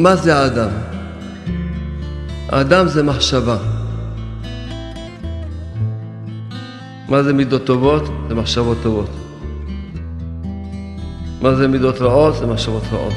[0.00, 0.68] מה זה האדם?
[2.48, 3.56] האדם זה מחשבה.
[7.08, 8.02] מה זה מידות טובות?
[8.28, 9.10] זה מחשבות טובות.
[11.40, 12.36] מה זה מידות רעות?
[12.36, 13.12] זה מחשבות רעות.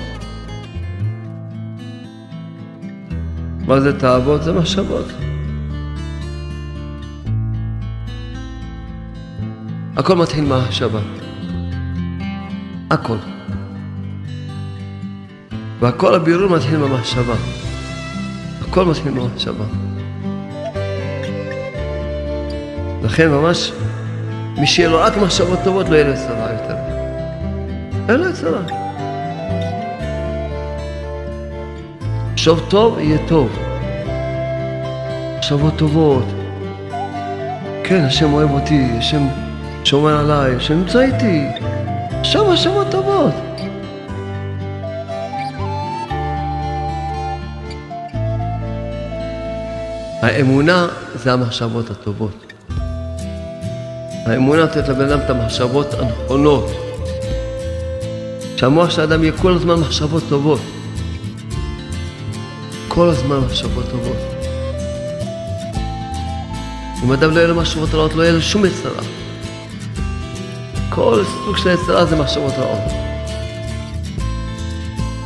[3.68, 4.44] מה זה תאוות?
[4.44, 5.06] זה מחשבות.
[9.98, 11.00] הכל מתחיל מהמחשבה.
[12.92, 13.33] הכל.
[15.84, 17.34] והכל הבירור מתחיל במחשבה.
[18.62, 19.66] הכל מתחיל במחשבה.
[23.04, 23.72] לכן ממש,
[24.58, 26.76] מי שיהיה לו רק מחשבות טובות, לא יהיה לו צרה יותר.
[28.10, 28.62] אין לו צרה.
[32.36, 33.50] חשוב טוב, יהיה טוב.
[35.38, 36.26] מחשבות טובות.
[37.84, 39.28] כן, השם אוהב אותי, השם
[39.84, 41.46] שומר עליי, השם נמצא איתי.
[42.20, 43.53] עכשיו מחשבות טובות.
[50.24, 52.54] האמונה זה המחשבות הטובות.
[54.26, 56.72] האמונה נותנת לבן אדם את המחשבות הנכונות.
[58.58, 60.60] שהמוח של האדם יהיה כל הזמן מחשבות טובות.
[62.88, 64.18] כל הזמן מחשבות טובות.
[67.04, 69.04] אם אדם לא יהיה לו מחשבות רעות, לא יהיה לו שום יצרה.
[70.90, 72.92] כל סוג של יצרה זה מחשבות רעות.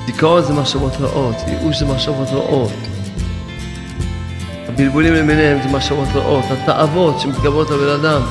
[0.06, 2.87] דיכאון זה מחשבות רעות, ייאוש זה מחשבות רעות.
[4.78, 8.22] הבלבולים למיניהם זה מחשבות רעות, התאוות שמתגברות על בן אדם,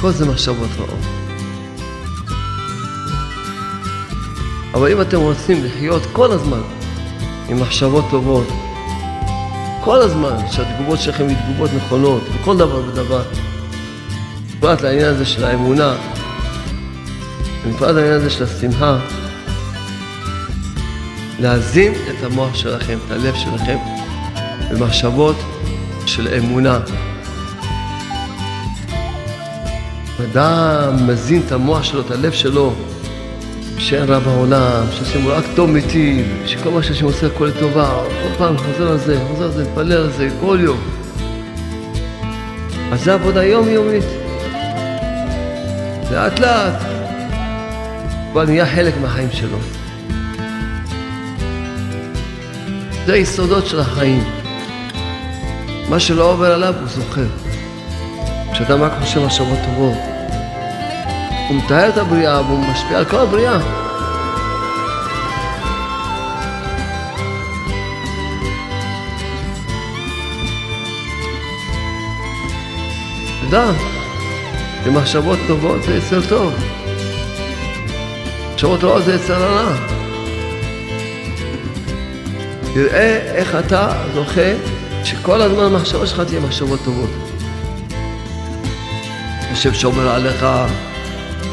[0.00, 0.98] כל זה מחשבות רעות.
[4.74, 6.60] אבל אם אתם רוצים לחיות כל הזמן
[7.48, 8.46] עם מחשבות טובות,
[9.80, 13.22] כל הזמן שהתגובות שלכם הן תגובות נכונות, בכל דבר ודבר,
[14.56, 15.94] בפרט לעניין הזה של האמונה,
[17.68, 18.98] בפרט לעניין הזה של השמחה,
[21.40, 23.76] להזין את המוח שלכם, את הלב שלכם,
[24.70, 25.36] במחשבות
[26.06, 26.78] של אמונה.
[30.24, 32.74] אדם מזין את המוח שלו, את הלב שלו,
[33.78, 37.90] שאין רע בעולם, שהשם הוא רק טוב מיטיב, שכל מה שהשם עושה הכל לטובה,
[38.22, 40.78] כל פעם חוזר על זה, חוזר על זה, מתפלל על זה, כל יום.
[42.92, 44.04] אז זה עבודה יומיומית.
[46.10, 46.82] לאט לאט.
[48.32, 49.58] כבר נהיה חלק מהחיים שלו.
[53.06, 54.43] זה היסודות של החיים.
[55.88, 57.26] מה שלא עובר עליו הוא זוכר.
[58.52, 59.98] כשאדם רק חושב מחשבות טובות,
[61.48, 63.58] הוא מתאר את הבריאה והוא משפיע על כל הבריאה.
[73.48, 73.70] תדע,
[74.84, 76.54] שמחשבות טובות זה יצר טוב.
[78.52, 79.72] מחשבות רעות זה יצר הרע.
[82.74, 84.73] תראה איך אתה זוכה
[85.04, 87.10] שכל הזמן המחשבה שלך תהיה מחשבות טובות.
[89.52, 90.46] השם שומר עליך,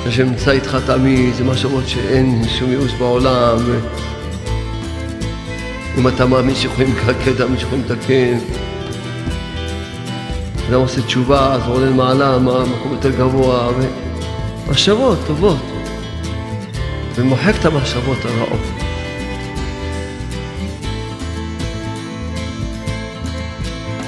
[0.05, 3.57] השם נמצא איתך תמיד, זה מחשבות שאין שום ייאוש בעולם.
[5.97, 8.37] אם אתה מאמין שיכולים לקלקל, אתה מאמין שיכולים לתקן.
[10.69, 13.69] אדם עושה תשובה, אז עולה למעלה, מקום יותר גבוה,
[14.67, 15.57] ומחשבות טובות.
[17.15, 18.80] ומוחק את המחשבות הרעות.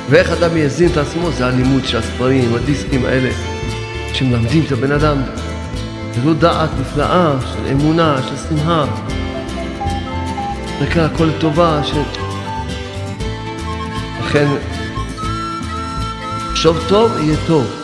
[0.09, 3.29] ואיך אדם יזין את עצמו זה הלימוד של הספרים, הדיסקים האלה,
[4.13, 5.17] שמלמדים את הבן אדם.
[6.23, 8.85] זו דעת נפלאה של אמונה, של שמחה.
[10.81, 11.91] נקרא הכל לטובה, ש...
[14.19, 14.47] לכן,
[16.55, 17.82] שוב טוב, יהיה טוב.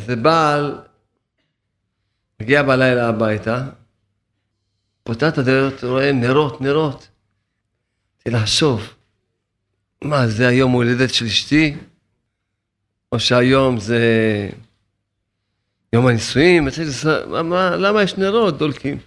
[0.00, 0.80] איזה בעל
[2.40, 3.68] מגיע בלילה הביתה,
[5.02, 7.08] פותח את הדלת, רואה נרות, נרות.
[8.16, 8.94] התחיל לחשוב,
[10.04, 11.76] מה, זה היום הולדת של אשתי?
[13.12, 14.00] או שהיום זה
[15.92, 16.68] יום הנישואים?
[17.28, 18.98] מה, מה, למה יש נרות דולקים?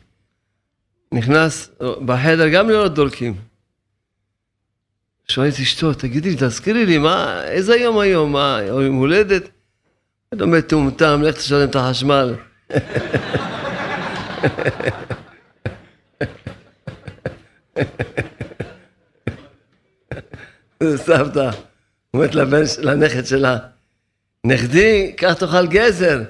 [1.12, 1.72] נכנס
[2.06, 3.36] בחדר גם נרות דולקים.
[5.28, 8.32] שואל את אשתו, תגידי תזכירי לי, מה, איזה יום היום?
[8.32, 9.53] מה, יום הולדת?
[10.34, 12.34] אתה מטומטם, לך תשלם את החשמל.
[20.96, 21.50] סבתא,
[22.14, 23.58] אומרת לבן, לנכד שלה,
[24.46, 26.22] נכדי, קח תאכל גזר.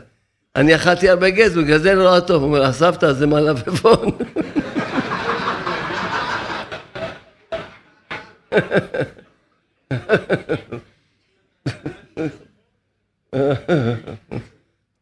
[0.55, 2.43] אני אכלתי הרבה גזר, בגלל זה נורא טוב.
[2.43, 4.17] הוא אומר, הסבתא זה מלפפון.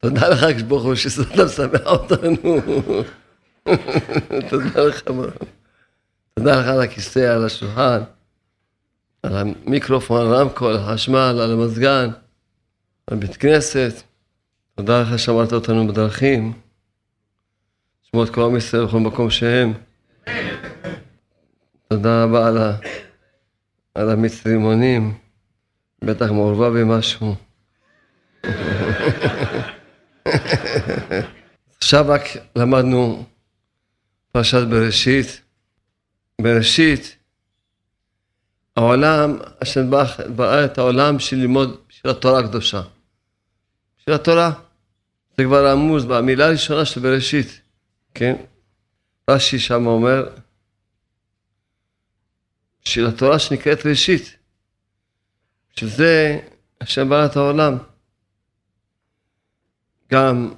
[0.01, 2.37] תודה לך, ברוך הוא, שאתה משמח אותנו.
[4.49, 5.01] תודה לך.
[6.33, 8.01] תודה לך על הכיסא, על השולחן,
[9.23, 12.09] על המיקרופון, על הרמקול, על החשמל, על המזגן,
[13.07, 13.93] על בית כנסת.
[14.75, 16.53] תודה לך שאמרת אותנו בדרכים.
[18.01, 19.73] שמות כל עם ישראל בכל מקום שהם.
[21.89, 22.57] תודה רבה על.
[23.95, 25.13] על המיץ רימונים.
[26.03, 27.35] בטח מעורבה במשהו.
[31.77, 32.21] עכשיו רק
[32.55, 33.25] למדנו
[34.31, 35.41] פרשת בראשית.
[36.41, 37.17] בראשית,
[38.75, 39.91] העולם, השם
[40.35, 42.81] ברא את העולם בשביל ללמוד של התורה הקדושה.
[43.97, 44.51] של התורה.
[45.37, 47.61] זה כבר עמוז במילה הראשונה של בראשית,
[48.13, 48.35] כן?
[49.29, 50.29] רש"י שם אומר,
[52.83, 54.37] של התורה שנקראת ראשית.
[55.75, 56.39] שזה
[56.81, 57.77] השם ברא את העולם.
[60.13, 60.53] גם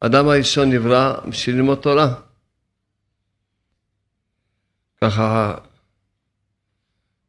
[0.00, 2.14] אדם הראשון נברא בשביל ללמוד תורה.
[5.00, 5.54] ככה,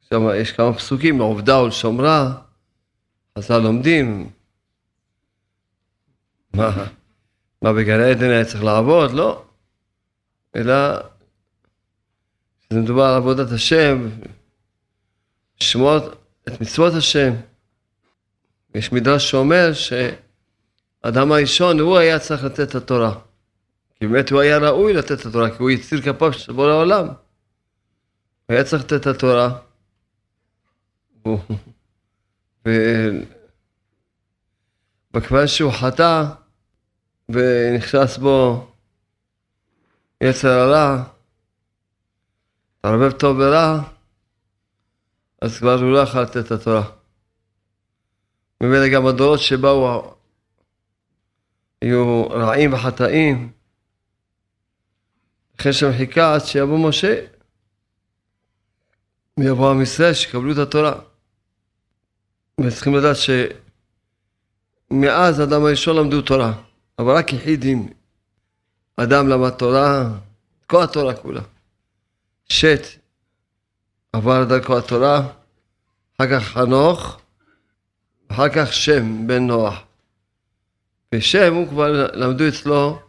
[0.10, 2.42] שם יש כמה פסוקים, לעובדה ולשומרה,
[3.38, 4.30] חז"ל לומדים.
[6.54, 6.88] מה,
[7.62, 9.12] מה בגן עדן היה צריך לעבוד?
[9.12, 9.46] לא.
[10.56, 10.74] אלא
[12.69, 14.10] זה מדובר על עבודת השם,
[15.62, 15.98] לשמור
[16.48, 17.34] את מצוות השם.
[18.75, 19.74] יש מדרש שאומר
[21.05, 23.19] שאדם הראשון, הוא היה צריך לתת את התורה.
[23.95, 27.07] כי באמת הוא היה ראוי לתת את התורה, כי הוא יציר כפיו של בורא העולם.
[27.07, 27.15] הוא
[28.50, 29.59] היה צריך לתת את התורה.
[35.13, 36.23] וכיוון שהוא חטא
[37.29, 38.67] ונכנס בו
[40.23, 41.03] יצר הרע,
[42.81, 43.81] תערבב טוב ורע,
[45.41, 46.83] אז כבר הוא לא יכול לתת את התורה.
[48.61, 50.13] ממילא גם הדורות שבאו
[51.83, 53.51] היו רעים וחטאים.
[55.59, 57.25] אחרי שם חיכה עד שיבוא משה
[59.39, 60.94] ויבוא עם ישראל שיקבלו את התורה.
[62.59, 63.15] וצריכים לדעת
[64.91, 66.53] שמאז האדם הראשון למדו תורה,
[67.00, 67.89] אבל רק יחידים.
[68.97, 70.09] אדם למד תורה,
[70.68, 71.41] כל התורה כולה.
[72.50, 72.81] שת
[74.13, 75.27] עבר דרכו התורה,
[76.18, 77.21] אחר כך חנוך,
[78.27, 79.83] אחר כך שם בן נוח.
[81.13, 83.00] ושם הוא כבר למדו אצלו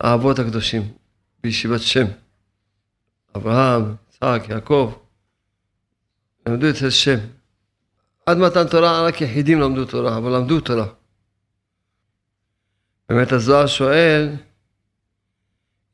[0.00, 0.82] האבות הקדושים
[1.42, 2.04] בישיבת שם.
[3.36, 4.94] אברהם, יצחק, יעקב,
[6.46, 7.18] למדו אצל שם.
[8.26, 10.86] עד מתן תורה רק יחידים למדו תורה, אבל למדו תורה.
[13.08, 14.28] באמת הזוהר שואל,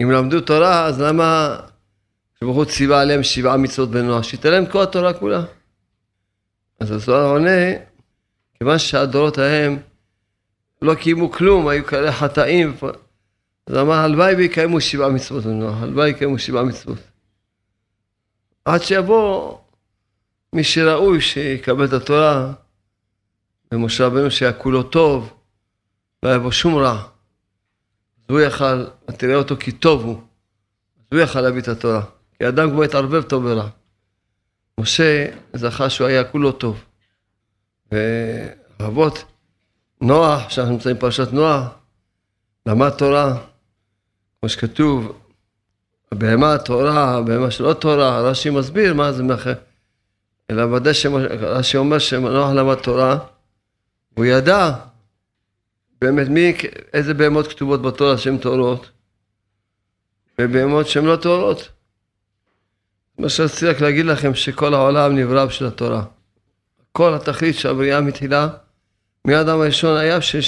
[0.02, 1.56] אם למדו תורה, אז למה
[2.40, 3.88] שברוך הוא ציווה עליהם שבעה מצוות
[4.22, 5.44] שייתן להם כל התורה כולה.
[6.80, 7.60] אז הזוהר עונה,
[8.54, 9.78] כיוון שהדורות ההם
[10.82, 12.76] לא קיימו כלום, היו כאלה חטאים,
[13.66, 16.98] אז אמר, הלוואי ויקיימו שבעה מצוות הלוואי ויקיימו שבעה מצוות.
[18.64, 19.58] עד שיבוא
[20.52, 22.52] מי שראוי שיקבל את התורה,
[23.74, 25.34] ומשה רבנו שהיה כולו טוב,
[26.22, 27.02] לא היה בו שום רע.
[28.18, 28.84] אז הוא יכל,
[29.16, 30.20] תראה אותו כי טוב הוא,
[30.98, 32.02] אז הוא יכל להביא את התורה.
[32.38, 33.68] כי אדם כבר התערבב טוב ורע.
[34.80, 36.84] משה זכה שהוא היה כולו טוב.
[38.80, 39.24] ורבות,
[40.00, 41.66] נוח, שאנחנו נמצאים בפרשת נוח,
[42.66, 43.38] למד תורה,
[44.40, 45.20] כמו שכתוב,
[46.14, 49.52] בהמה תורה, בהמה שלא תורה, רש"י מסביר מה זה מאחר.
[50.50, 53.18] אלא ודאי שרש"י אומר שנוח למד תורה,
[54.14, 54.70] הוא ידע
[56.00, 56.56] באמת מי,
[56.92, 58.90] איזה בהמות כתובות בתורה שהן טהורות,
[60.40, 61.68] ובהמות שהן לא טהורות.
[63.18, 66.04] מה שרציתי רק להגיד לכם, שכל העולם נברא בשביל התורה.
[66.92, 68.48] כל התכלית של הבריאה מתחילה,
[69.26, 70.42] מאדם הראשון היה בשביל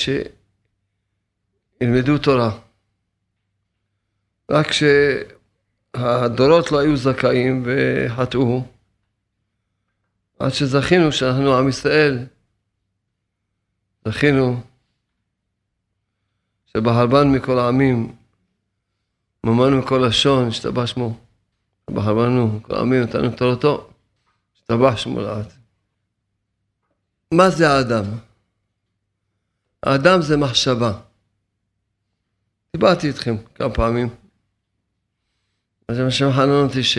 [1.81, 2.59] שילמדו תורה.
[4.51, 4.67] רק
[5.97, 8.65] כשהדורות לא היו זכאים וחטאו,
[10.39, 12.27] עד שזכינו שאנחנו עם ישראל,
[14.09, 14.61] זכינו
[16.67, 18.15] שבהרבן מכל העמים,
[19.47, 21.19] ממנו מכל לשון, השתבח שמו.
[21.91, 23.91] בחרנו, כל העמים נתנו תורתו,
[24.57, 25.53] השתבח שמו לעד.
[27.35, 28.05] מה זה האדם?
[29.83, 30.93] האדם זה מחשבה.
[32.73, 34.09] דיברתי איתכם כמה פעמים.
[35.89, 36.99] אז מה שמחנן אותי ש...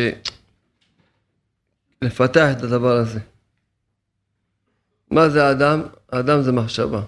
[2.01, 3.19] לפתח את הדבר הזה.
[5.11, 5.81] מה זה האדם?
[6.11, 7.01] האדם זה מחשבה.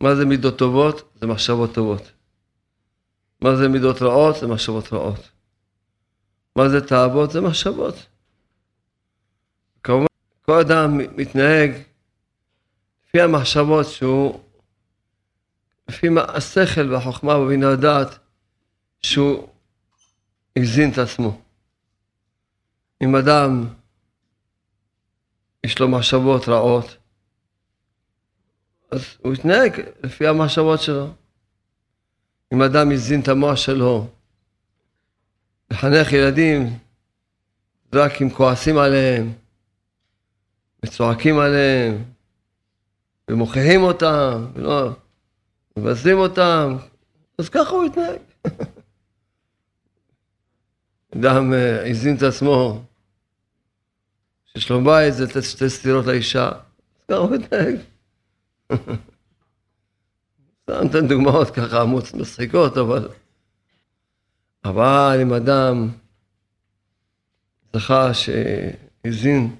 [0.00, 1.12] מה זה מידות טובות?
[1.20, 2.12] זה מחשבות טובות.
[3.40, 4.36] מה זה מידות רעות?
[4.40, 5.28] זה מחשבות רעות.
[6.56, 7.30] מה זה תאוות?
[7.30, 7.94] זה מחשבות.
[9.82, 10.06] כמובן,
[10.42, 11.70] כל אדם מתנהג
[13.10, 14.40] לפי המחשבות שהוא,
[15.88, 18.18] לפי השכל והחוכמה ובינה הדעת
[19.02, 19.48] שהוא
[20.58, 21.40] הזין את עצמו.
[23.02, 23.66] אם אדם
[25.64, 26.96] יש לו מחשבות רעות,
[28.90, 31.12] אז הוא יתנהג לפי המחשבות שלו.
[32.54, 34.06] אם אדם הזין את המוח שלו,
[35.70, 36.78] לחנך ילדים
[37.92, 39.32] רק אם כועסים עליהם,
[40.82, 42.04] וצועקים עליהם,
[43.30, 44.90] ומוכיחים אותם, ולא
[45.76, 46.76] מבזים אותם,
[47.38, 48.18] אז ככה הוא יתנהג.
[51.16, 52.82] אדם אה, הזין את עצמו,
[54.46, 57.76] שיש לו בית זה לתת שתי סטירות לאישה, אז ככה הוא יתנהג.
[60.62, 61.84] סתם נותן דוגמאות ככה
[62.14, 63.08] מצחיקות, אבל...
[64.64, 65.88] אבל אם אדם
[67.72, 69.56] זכה שהזין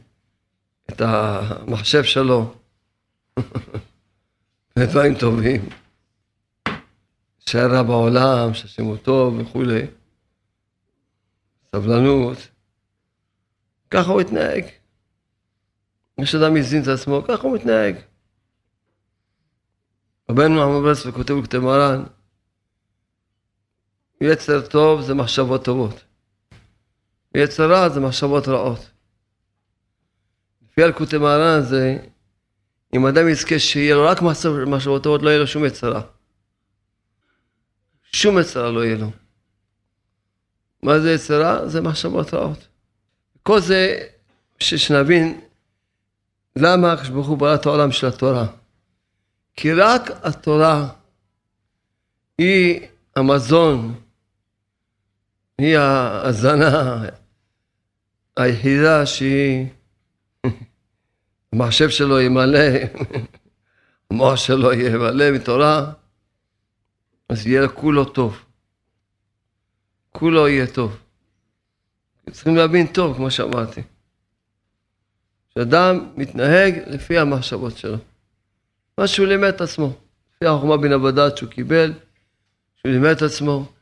[0.90, 2.54] את המחשב שלו
[4.78, 5.68] לדברים טובים,
[7.54, 9.86] רע בעולם, שהשם הוא טוב וכולי,
[11.76, 12.48] סבלנות,
[13.90, 14.64] ככה הוא התנהג.
[16.18, 17.96] יש אדם הזין את עצמו, ככה הוא מתנהג.
[20.30, 22.04] רבנו עמד ברסלב כותב בכתב מרן,
[24.20, 26.04] יצר טוב זה מחשבות טובות.
[27.34, 28.90] יצר רע זה מחשבות רעות.
[30.62, 31.98] לפי אלקוטי מרן זה,
[32.94, 34.22] אם אדם יזכה שיהיה לו רק
[34.66, 36.02] מחשבות טובות, לא יהיה לו שום יצרה.
[38.12, 39.10] שום יצרה לא יהיה לו.
[40.82, 41.68] מה זה יצרה?
[41.68, 42.68] זה מחשבות רעות.
[43.42, 43.98] כל זה,
[44.58, 45.40] שנבין
[46.56, 48.46] למה הקדוש ברוך הוא ברא את העולם של התורה.
[49.56, 50.88] כי רק התורה
[52.38, 52.80] היא
[53.16, 53.94] המזון,
[55.58, 57.02] היא ההזנה
[58.36, 59.66] היחידה שהיא,
[61.52, 62.58] המחשב שלו ימלא,
[64.10, 65.92] המוח שלו ימלא מתורה,
[67.28, 68.44] אז יהיה כולו טוב.
[70.12, 70.96] כולו יהיה טוב.
[72.30, 73.82] צריכים להבין טוב, כמו שאמרתי.
[75.54, 77.96] שאדם מתנהג לפי המחשבות שלו.
[78.98, 79.92] מה שהוא לימד את עצמו.
[80.34, 81.92] לפי החוכמה בין הבדד שהוא קיבל,
[82.76, 83.72] שהוא לימד את עצמו.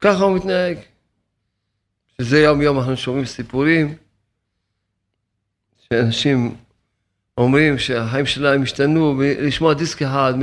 [0.00, 0.78] ככה הוא מתנהג.
[2.20, 3.96] שזה יום יום אנחנו שומעים סיפורים,
[5.88, 6.56] שאנשים
[7.38, 10.34] אומרים שהחיים שלהם השתנו מלשמוע דיסק אחד,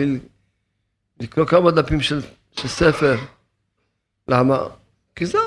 [1.19, 3.17] מלקרוא כמה דפים של, של ספר.
[4.27, 4.57] למה?
[5.15, 5.37] כי זה.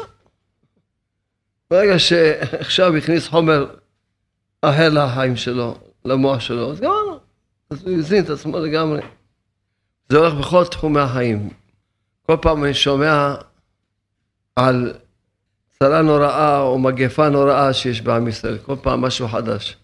[1.70, 3.66] ברגע שעכשיו הכניס חומר
[4.62, 7.18] אחר לחיים שלו, למוח שלו, אז גמרנו.
[7.70, 9.00] אז הוא הזין את עצמו לגמרי.
[10.08, 11.50] זה הולך בכל תחומי החיים.
[12.26, 13.34] כל פעם אני שומע
[14.56, 14.92] על
[15.78, 19.76] צרה נוראה או מגפה נוראה שיש בעם ישראל, כל פעם משהו חדש.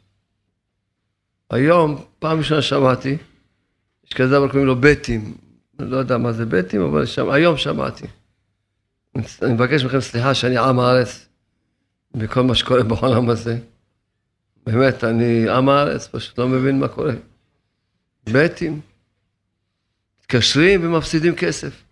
[1.51, 3.17] היום, פעם ראשונה שמעתי,
[4.07, 5.35] יש כזה דבר קוראים לו בטים,
[5.79, 8.07] לא יודע מה זה בטים, אבל שם, היום שמעתי.
[9.43, 11.29] אני מבקש מכם סליחה שאני עם הארץ
[12.15, 13.59] בכל מה שקורה בעולם הזה.
[14.67, 17.15] באמת, אני עם הארץ, פשוט לא מבין מה קורה.
[18.33, 18.81] בטים,
[20.21, 21.83] מתקשרים ומפסידים כסף.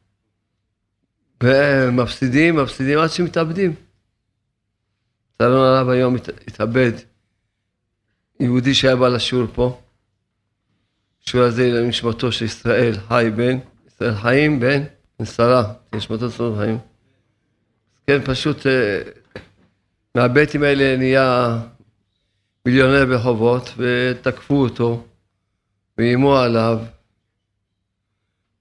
[1.43, 3.75] ומפסידים, מפסידים עד שמתאבדים.
[5.35, 6.93] לצערנו הרב היום התאבד
[8.41, 9.81] יהודי שהיה בא לשיעור פה.
[11.25, 14.83] השיעור הזה לנשמתו של ישראל חי בן, ישראל חיים בן
[15.21, 16.79] נסרה, נשמתו של חיים.
[18.07, 19.03] כן, פשוט אה,
[20.15, 21.59] מהבטים האלה נהיה
[22.67, 25.05] מיליונר בחובות, ותקפו אותו,
[25.99, 26.79] ואיימו עליו,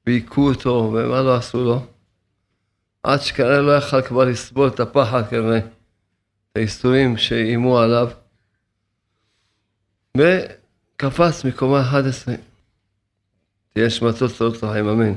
[0.05, 1.85] והיכו אותו, ומה לא עשו לו?
[3.03, 8.09] עד שכנראה לא יכל כבר לסבול את הפחד כנראה, את האיסורים שאיימו עליו,
[10.15, 12.35] וקפץ מקומה 11.
[13.73, 15.13] תהיה שמתו צרות החיים, אמן.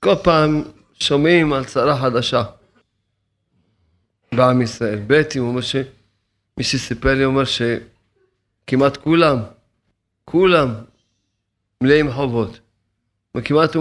[0.00, 0.62] כל פעם
[1.00, 2.42] שומעים על צרה חדשה
[4.34, 4.98] בעם ישראל.
[5.06, 5.76] ב' הוא אומר ש...
[6.58, 9.38] מי שסיפר לי אומר שכמעט כולם,
[10.24, 10.74] כולם
[11.80, 12.60] מלאים חובות.
[13.36, 13.76] וכמעט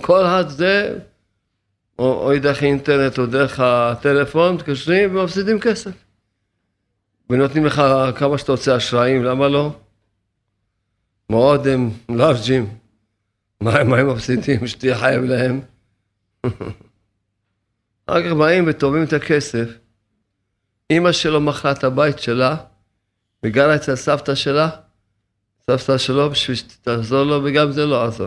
[0.00, 0.98] כל אחד זה,
[1.98, 6.03] או, או דרך האינטרנט או דרך הטלפון, מתקשרים ומפסידים כסף.
[7.30, 7.82] ונותנים לך
[8.16, 9.76] כמה שאתה רוצה אשראים, למה לא?
[11.30, 12.78] מאוד הם לארג'ים.
[13.60, 14.66] מה הם מפסידים?
[14.68, 15.60] שתהיה חייב להם.
[18.06, 19.68] אחר כך באים ותובעים את הכסף.
[20.90, 22.56] אימא שלו מכרה את הבית שלה
[23.42, 24.70] והיא גרה אצל סבתא שלה,
[25.70, 28.26] סבתא שלו, בשביל שתעזור לו, וגם זה לא עזר.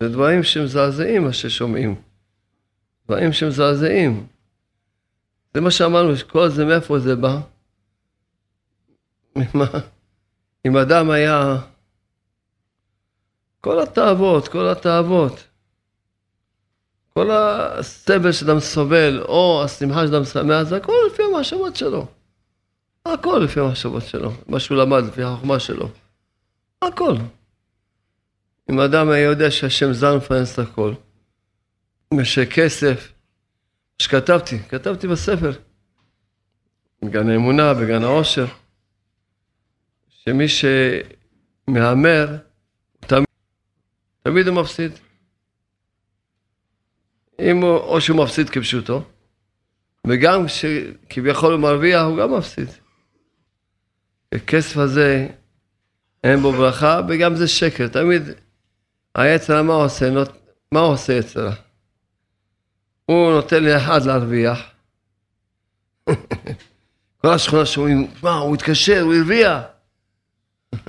[0.00, 1.94] זה דברים שמזעזעים מה ששומעים.
[3.06, 4.26] דברים שמזעזעים.
[5.54, 7.40] זה מה שאמרנו, שכל זה מאיפה זה בא?
[10.66, 11.56] אם אדם היה...
[13.60, 15.48] כל התאוות, כל התאוות.
[17.14, 22.06] כל הסבל שאדם סובל, או השמחה שאדם שמח, זה הכל לפי המחשבות שלו.
[23.06, 25.88] הכל לפי המחשבות שלו, מה שהוא למד, לפי החוכמה שלו.
[26.82, 27.14] הכל.
[28.70, 30.94] אם אדם היה יודע שהשם זר מפרנס את הכל,
[32.18, 33.13] ושכסף,
[33.98, 35.52] שכתבתי, כתבתי בספר,
[37.04, 38.46] בגן האמונה, בגן העושר,
[40.08, 42.36] שמי שמהמר,
[43.00, 43.26] תמיד,
[44.22, 44.92] תמיד הוא מפסיד.
[47.40, 49.02] אם הוא, או שהוא מפסיד כפשוטו,
[50.06, 52.68] וגם כשכביכול הוא מרוויח, הוא גם מפסיד.
[54.34, 55.28] הכסף הזה,
[56.24, 57.88] אין בו ברכה, וגם זה שקר.
[57.88, 58.22] תמיד
[59.14, 60.10] היצר, מה עושה?
[60.72, 61.50] מה עושה יצר?
[63.06, 64.60] הוא נותן לאחד להרוויח.
[67.20, 69.60] כל השכונה שאומרים, מה, הוא התקשר, הוא הרוויח.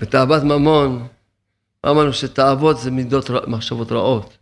[0.00, 1.08] בתאוות ממון,
[1.86, 4.38] אמרנו שתאוות זה מידות, מחשבות רעות.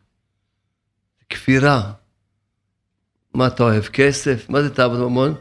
[1.29, 1.93] כפירה.
[3.35, 3.83] מה אתה אוהב?
[3.83, 4.51] כסף?
[4.51, 5.35] מה זה תאוות ממון?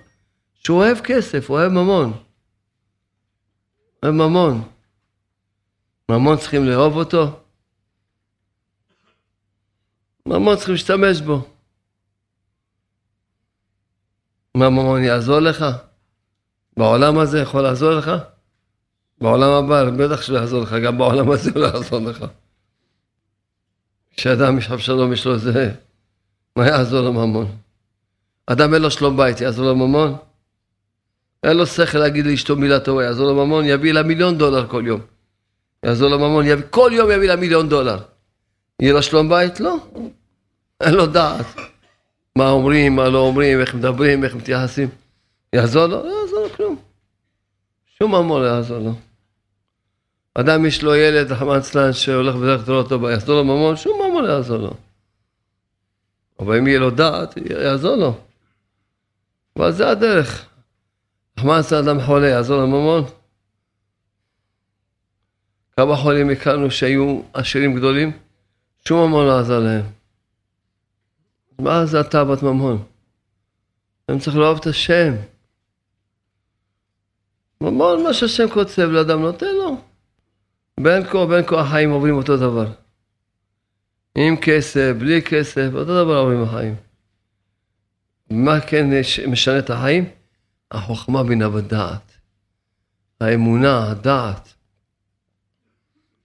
[0.54, 2.14] שהוא אוהב כסף, הוא אוהב ממון.
[4.04, 4.68] אוהב ממון.
[6.12, 7.40] ממון צריכים לאהוב אותו?
[10.28, 11.42] ממון צריכים להשתמש בו.
[14.56, 15.66] מה ממון יעזור לך?
[16.78, 18.12] בעולם הזה יכול לעזור לך?
[19.22, 22.26] בעולם הבא, בטח שהוא יעזור לך, גם בעולם הזה הוא לא יעזור לך.
[24.16, 25.72] כשאדם יש שלום יש לו זה,
[26.56, 27.58] מה יעזור לו ממון?
[28.46, 30.16] אדם אין לו שלום בית, יעזור לו ממון?
[31.44, 34.84] אין לו שכל להגיד לאשתו מילה טובה, יעזור לו ממון, יביא לה מיליון דולר כל
[34.86, 35.02] יום.
[35.84, 38.00] יעזור לו ממון, יביא, כל יום יביא לה מיליון דולר.
[38.82, 39.60] יהיה לו שלום בית?
[39.60, 39.78] לא.
[40.82, 41.46] אין לו דעת.
[42.36, 44.90] מה אומרים, מה לא אומרים, איך מדברים, איך מתייחסים.
[45.54, 46.04] יעזור לו?
[46.04, 46.76] לא יעזור לו כלום.
[47.86, 48.94] שום ממון לא יעזור לו.
[50.34, 53.76] אדם יש לו ילד, רחמן צלן, שהולך בדרך כלל טובה, יעזור לו ממון?
[53.76, 54.74] שום ממון לא יעזור לו.
[56.40, 58.20] אבל אם יהיה לו דעת, יעזור לו.
[59.56, 60.46] אבל זה הדרך.
[61.38, 63.04] רחמן צלן אדם חולה, יעזור לו ממון?
[65.78, 68.12] כמה חולים הכרנו שהיו עשירים גדולים?
[68.88, 69.97] שום ממון לא עזר להם.
[71.60, 72.84] מה זה אתה בת ממון?
[74.10, 75.14] הם צריכים לאהוב את השם.
[77.62, 79.82] ממון, מה שהשם קוצב לאדם נותן לו.
[80.80, 82.72] בין כה ובין כה החיים עוברים אותו דבר.
[84.16, 86.76] עם כסף, בלי כסף, אותו דבר עוברים החיים.
[88.30, 88.86] מה כן
[89.28, 90.10] משנה את החיים?
[90.72, 92.12] החוכמה בינה ודעת.
[93.22, 94.54] האמונה, הדעת.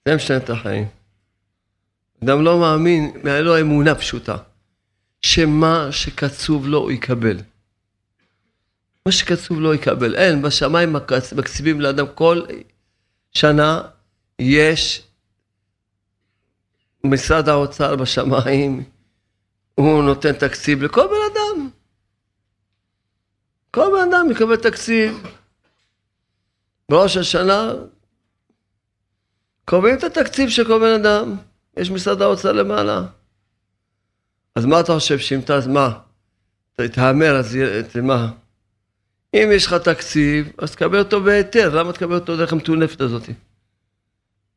[0.08, 0.86] זה משנה את החיים.
[2.24, 4.36] אדם לא מאמין, היה לו אמונה פשוטה,
[5.22, 7.36] שמה שקצוב לו הוא יקבל.
[9.06, 10.14] מה שקצוב לו יקבל.
[10.14, 10.96] אין, בשמיים
[11.36, 12.42] מקציבים לאדם כל
[13.32, 13.82] שנה
[14.38, 15.06] יש
[17.04, 18.84] משרד האוצר בשמיים,
[19.74, 21.70] הוא נותן תקציב לכל בן אדם.
[23.70, 25.26] כל בן אדם יקבל תקציב.
[26.88, 27.72] בראש השנה
[29.64, 31.36] קובעים את התקציב של כל בן אדם.
[31.76, 33.02] יש משרד האוצר למעלה.
[34.54, 35.98] אז מה אתה חושב שאם אתה, אז מה?
[36.92, 37.58] תהמר, אז
[38.02, 38.30] מה?
[39.34, 43.22] אם יש לך תקציב, אז תקבל אותו בהיתר, למה תקבל אותו דרך המטונפת הזאת?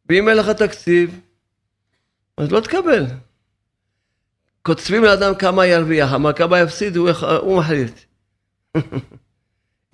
[0.10, 1.20] ואם אין לך תקציב,
[2.38, 3.06] אז לא תקבל.
[4.62, 8.00] קוצבים לאדם כמה ירוויח, אבל כמה יפסיד, הוא, הוא מחליט.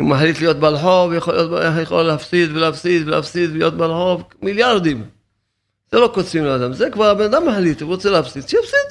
[0.01, 1.35] אם הוא מחליט להיות ברחוב, יכול,
[1.81, 5.09] יכול להפסיד ולהפסיד ולהפסיד ולהיות ברחוב, מיליארדים.
[5.91, 8.90] זה לא קוצבים לאדם, זה כבר הבן אדם מחליט, הוא רוצה להפסיד, שיפסיד.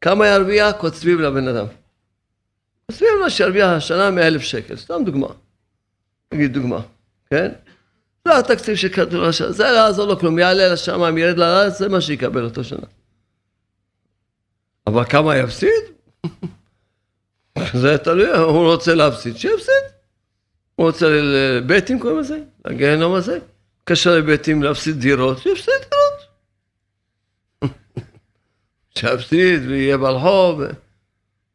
[0.00, 1.66] כמה ירוויח, קוצבים לבן אדם.
[2.86, 5.28] קוצבים לו שירוויח השנה מאה אלף שקל, סתם דוגמה.
[6.34, 6.80] נגיד דוגמה,
[7.30, 7.52] כן?
[8.28, 12.00] זה התקציב שכתוב לשנה, זה לא יעזור לו כלום, יעלה לשמיים, ירד לארץ, זה מה
[12.00, 12.86] שיקבל אותו שנה.
[14.86, 15.82] אבל כמה יפסיד?
[17.74, 19.84] זה תלוי, הוא רוצה להפסיד, שיפסיד.
[20.76, 23.38] הוא רוצה לבטים קוראים לזה, לגיהנום הזה.
[23.84, 26.05] קשר לבטים להפסיד דירות, שיפסיד דירות.
[28.96, 30.60] שיפסיד ויהיה ברחוב,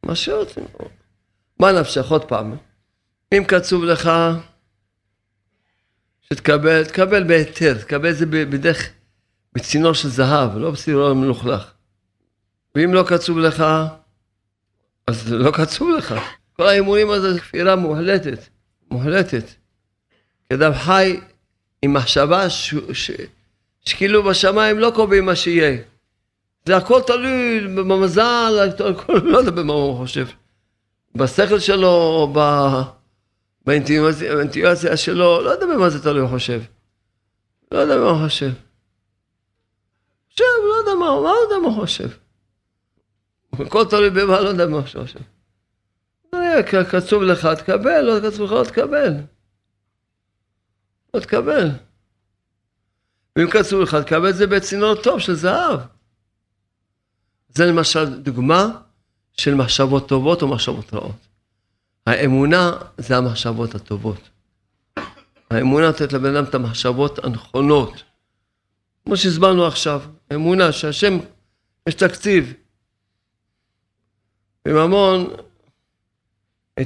[0.04, 0.64] מה שרוצים.
[1.60, 2.56] מה נפשך עוד פעם?
[3.34, 4.12] אם קצוב לך
[6.22, 8.90] שתקבל, תקבל בהיתר, תקבל את זה בדרך,
[9.54, 11.72] בצינור של זהב, לא בצינור מלוכלך.
[12.76, 13.64] ואם לא קצוב לך,
[15.08, 16.16] אז לא קצוב לך.
[16.54, 18.40] כל ההימורים הזה זה כפירה מוחלטת,
[18.92, 19.44] מוחלטת.
[20.54, 21.20] אדם חי
[21.82, 22.48] עם מחשבה.
[23.86, 25.78] שכאילו בשמיים לא קובעים מה שיהיה.
[26.66, 30.28] זה הכל תלוי במזל, הכל, לא יודע במה הוא חושב.
[31.16, 32.34] בשכל שלו, או
[33.66, 36.62] באינטואציה שלו, לא יודע במה זה תלוי הוא חושב.
[37.72, 38.52] לא יודע מה הוא חושב.
[40.32, 42.10] חושב, לא יודע מה, מה הוא יודע מה הוא חושב.
[43.54, 45.20] הכל תלוי במה, לא יודע מה הוא חושב.
[46.90, 49.14] קצוב לך, תקבל, לא קצוב לך, לא תקבל.
[51.14, 51.70] לא תקבל.
[53.36, 55.80] ואם קצוב לך, תקבל את זה בצינור טוב של זהב.
[57.54, 58.68] זה למשל דוגמה
[59.34, 61.28] של מחשבות טובות או מחשבות רעות.
[62.08, 64.30] האמונה זה המחשבות הטובות.
[65.52, 68.04] האמונה נותנת לבן אדם את המחשבות הנכונות.
[69.06, 70.02] כמו שהסברנו עכשיו,
[70.34, 71.18] אמונה שהשם,
[71.88, 72.54] יש תקציב.
[74.66, 75.34] בממון,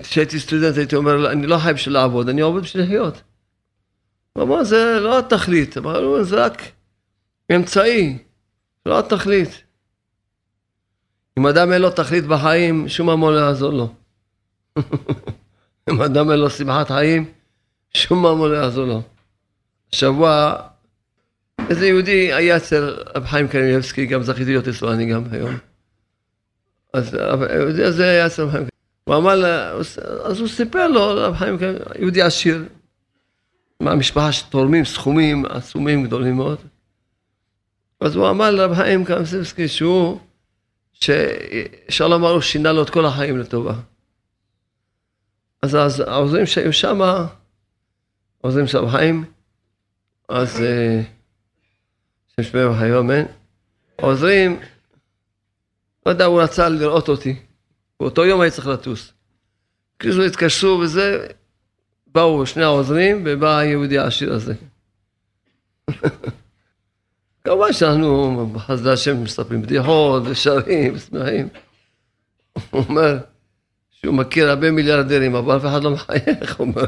[0.04, 3.22] כשהייתי סטודנט הייתי אומר, אני לא חי בשביל לעבוד, אני עובד בשביל לחיות.
[4.38, 5.76] ממון זה לא התכלית,
[6.22, 6.62] זה רק
[7.56, 8.18] אמצעי,
[8.86, 9.65] לא התכלית.
[11.40, 13.94] אם אדם אין לו תכלית בחיים, שום ממון לא יעזור לו.
[15.90, 17.26] אם אדם אין לו שמחת חיים,
[17.94, 19.02] שום ממון לא יעזור לו.
[19.94, 20.56] השבוע,
[21.70, 25.58] איזה יהודי היה אצל רב חיים קניאבסקי, גם זכיתי להיות אצלו אני גם היום.
[26.94, 27.18] אז
[27.50, 28.66] היהודי הזה היה אצל רב חיים
[29.04, 29.44] הוא אמר,
[30.24, 31.58] אז הוא סיפר לו, רב חיים
[32.00, 32.66] יהודי עשיר,
[33.80, 36.58] מהמשפחה שתורמים סכומים עצומים גדולים מאוד.
[38.00, 40.20] אז הוא אמר לרב חיים קניאבסקי שהוא
[41.02, 43.74] שאפשר לומר, הוא שינה לו את כל החיים לטובה.
[45.62, 47.00] אז, אז העוזרים שהיו שם,
[48.42, 49.26] העוזרים של החיים,
[50.30, 51.02] אז אה,
[52.36, 53.24] שם שמי וחיום, אמן.
[54.00, 54.60] העוזרים,
[56.06, 57.36] לא יודע, הוא רצה לראות אותי.
[58.00, 59.14] באותו יום הייתי צריך לטוס.
[60.00, 61.28] כאילו התקשרו וזה,
[62.08, 64.54] באו שני העוזרים ובא היהודי העשיר הזה.
[67.46, 71.48] כמובן שאנחנו בחסדי השם מספרים בדיחות ושרים ושמחים.
[72.70, 73.18] הוא אומר
[73.92, 76.86] שהוא מכיר הרבה מיליארדרים, אבל אף אחד לא מחייך, הוא אומר,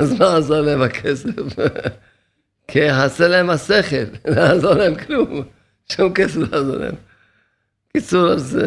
[0.00, 1.30] אז מה עזר להם הכסף?
[2.68, 3.96] כי חסר להם השכל,
[4.28, 5.42] לא יעזור להם כלום,
[5.92, 6.94] שום כסף לא יעזור להם.
[7.92, 8.58] קיצור, אז,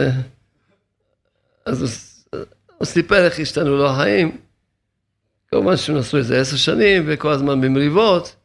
[1.66, 1.90] אז הוא,
[2.78, 4.38] הוא סיפר איך השתנו לו החיים.
[5.52, 8.36] כמובן שהם נסעו איזה עשר שנים, וכל הזמן במריבות.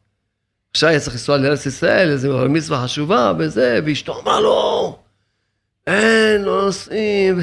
[0.71, 4.99] עכשיו צריך לנסוע לארץ ישראל, איזו מצווה חשובה וזה, ואשתו אמרה לו,
[5.87, 7.39] אין, לא נוסעים.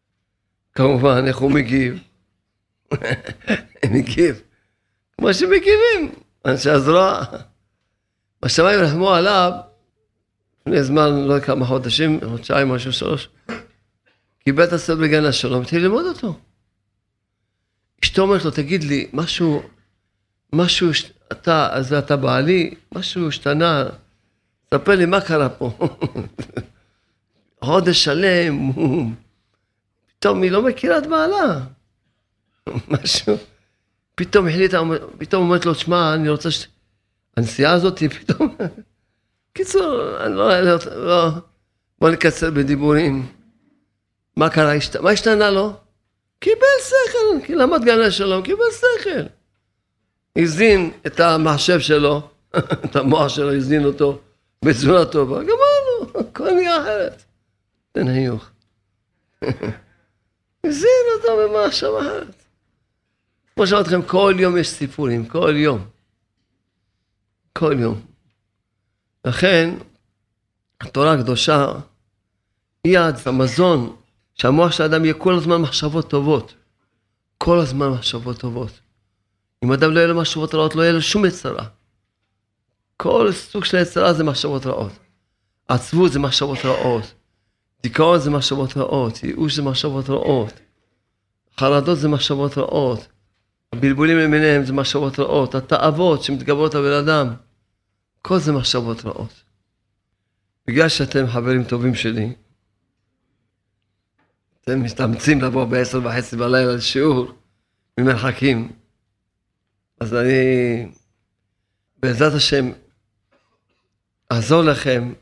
[0.74, 1.98] כמובן, איך הוא מגיב?
[3.94, 4.42] מגיב,
[5.18, 6.12] כמו שמגיבים,
[6.46, 7.24] אנשי הזרוע.
[8.42, 9.52] בשמיים רחמו עליו,
[10.60, 13.28] לפני זמן, לא יודע כמה חודשים, חודשיים, משהו שלוש,
[14.44, 16.38] קיבל את הסרט בגן השלום, התחיל ללמוד אותו.
[18.04, 19.62] אשתו אומרת לו, תגיד לי, משהו,
[20.52, 20.90] משהו
[21.32, 23.88] אתה, אז אתה בעלי, משהו השתנה,
[24.74, 25.78] ספר לי מה קרה פה.
[27.64, 28.72] חודש שלם,
[30.08, 31.60] פתאום היא לא מכירה את בעלה.
[32.88, 33.36] משהו,
[34.14, 34.80] פתאום החליטה,
[35.18, 36.66] פתאום אומרת לו, שמע, אני רוצה ש...
[37.36, 38.56] הנסיעה הזאת, פתאום...
[39.56, 41.28] קיצור, אני לא, לא, לא,
[42.00, 43.26] בוא נקצר בדיבורים.
[44.36, 44.72] מה קרה?
[45.00, 45.72] מה השתנה לו?
[46.38, 49.37] קיבל שכל, למד גן השלום, קיבל שכל.
[50.38, 52.28] הזין את המחשב שלו,
[52.84, 54.18] את המוח שלו, הזין אותו
[54.64, 57.22] בצורה טובה, גמרנו, הכל נהיה אחרת.
[57.92, 58.50] תן היוך.
[60.66, 62.34] הזין אותו במחשב אחרת.
[63.54, 65.86] כמו שאמרתי לכם, כל יום יש סיפורים, כל יום.
[67.52, 68.00] כל יום.
[69.24, 69.74] לכן,
[70.80, 71.72] התורה הקדושה
[72.84, 73.96] היא המזון
[74.34, 76.54] שהמוח של האדם יהיה כל הזמן מחשבות טובות.
[77.38, 78.80] כל הזמן מחשבות טובות.
[79.64, 81.66] אם אדם לא יהיה לו מחשבות רעות, לא יהיה לו שום יצרה.
[82.96, 84.92] כל סוג של יצרה זה מחשבות רעות.
[85.68, 87.14] עצבות זה מחשבות רעות.
[87.82, 89.24] דיכאון זה מחשבות רעות.
[89.24, 90.52] ייאוש זה מחשבות רעות.
[91.58, 93.06] חרדות זה מחשבות רעות.
[93.72, 95.54] הבלבולים למיניהם זה מחשבות רעות.
[95.54, 97.34] התאוות שמתגברות על אדם.
[98.22, 99.42] כל זה מחשבות רעות.
[100.66, 102.32] בגלל שאתם חברים טובים שלי,
[104.60, 107.32] אתם מתאמצים לבוא בעשר וחצי בלילה לשיעור
[108.00, 108.72] ממרחקים.
[110.00, 110.86] אז אני,
[111.98, 112.70] בעזרת השם,
[114.32, 115.12] אעזור לכם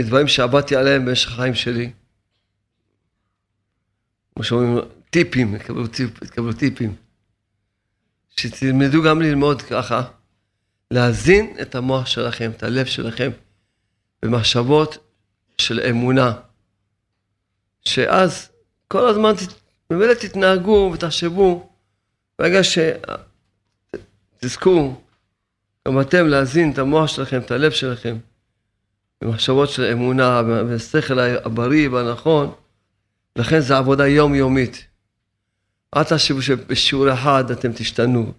[0.00, 1.92] מדברים שעבדתי עליהם במשך החיים שלי.
[4.34, 6.10] כמו שאומרים, טיפים, תקבלו, טיפ,
[6.58, 6.94] טיפים.
[8.36, 10.02] שתלמדו גם ללמוד ככה,
[10.90, 13.30] להזין את המוח שלכם, את הלב שלכם,
[14.22, 14.98] במחשבות
[15.58, 16.32] של אמונה.
[17.84, 18.50] שאז
[18.88, 19.32] כל הזמן
[19.90, 21.72] ממילא תתנהגו ותחשבו,
[22.38, 22.60] ברגע
[24.42, 24.94] שתזכו
[25.88, 28.16] גם אתם להזין את המוח שלכם, את הלב שלכם,
[29.20, 32.52] במחשבות של אמונה ושכל הבריא והנכון,
[33.36, 34.86] לכן זו עבודה יומיומית.
[35.96, 38.32] אל תחשבו שבשיעור אחד אתם תשתנו.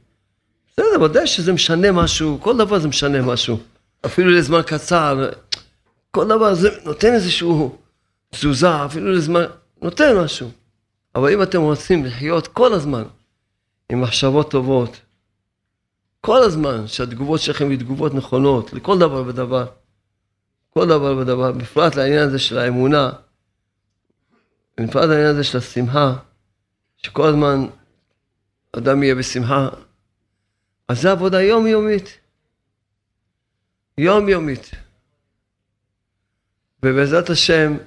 [0.72, 3.60] בסדר, ודאי שזה משנה משהו, כל דבר זה משנה משהו.
[4.06, 5.30] אפילו לזמן קצר,
[6.12, 7.78] כל דבר זה נותן איזשהו
[8.30, 9.44] תזוזה, אפילו לזמן,
[9.82, 10.52] נותן משהו.
[11.16, 13.04] אבל אם אתם רוצים לחיות כל הזמן
[13.92, 15.02] עם מחשבות טובות,
[16.22, 19.66] כל הזמן שהתגובות שלכם הן תגובות נכונות לכל דבר ודבר,
[20.70, 23.12] כל דבר ודבר, בפרט לעניין הזה של האמונה,
[24.78, 26.16] בפרט לעניין הזה של השמחה,
[26.98, 27.68] שכל הזמן
[28.72, 29.70] אדם יהיה בשמחה,
[30.88, 32.18] אז זה עבודה יומיומית.
[33.98, 34.72] יומיומית.
[36.84, 37.78] ובעזרת השם,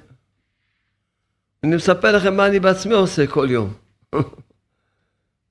[1.63, 3.73] אני מספר לכם מה אני בעצמי עושה כל יום.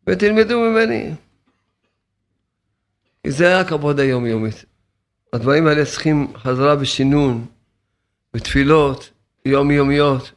[0.07, 1.15] ותלמדו ממני.
[3.23, 4.65] כי זה רק עבודה יומיומית.
[5.33, 7.47] הדברים האלה צריכים חזרה ושינון,
[8.35, 9.11] ותפילות
[9.45, 10.33] יומיומיות,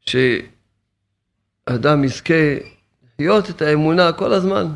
[0.00, 2.34] שאדם יזכה
[3.04, 4.66] לחיות את האמונה כל הזמן.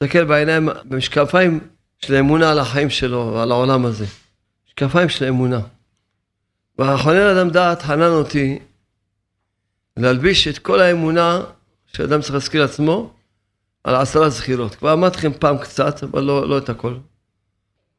[0.00, 1.60] להסתכל בעיניים, במשקפיים
[1.98, 4.04] של האמונה על החיים שלו ועל העולם הזה.
[4.68, 5.60] משקפיים של האמונה.
[6.78, 8.58] והחונן אדם דעת חנן אותי
[9.96, 11.40] להלביש את כל האמונה
[11.94, 13.14] שאדם צריך להזכיר לעצמו
[13.84, 14.74] על עשרה זכירות.
[14.74, 16.96] כבר אמרתי לכם פעם קצת, אבל לא, לא את הכל.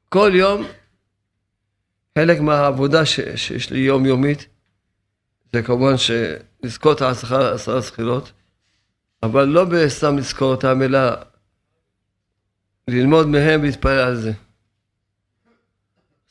[0.09, 0.65] כל יום,
[2.17, 4.47] חלק מהעבודה ש, שיש לי יומיומית,
[5.53, 5.93] זה כמובן
[6.63, 8.31] לזכור את העשרה זכירות,
[9.23, 10.99] אבל לא בסתם לזכור אותם, אלא
[12.87, 14.31] ללמוד מהם ולהתפלל על זה.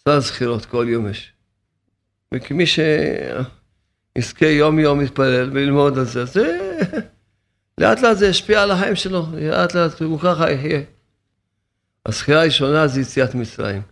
[0.01, 1.33] עשרה זכירות כל יום יש.
[2.35, 6.59] וכמי שיזכה יום יום להתפלל וללמוד על זה, זה
[7.79, 10.81] לאט לאט זה ישפיע על החיים שלו, לאט לאט הוא ככה יחיה.
[12.07, 13.83] הזכירה הראשונה זה יציאת מצרים.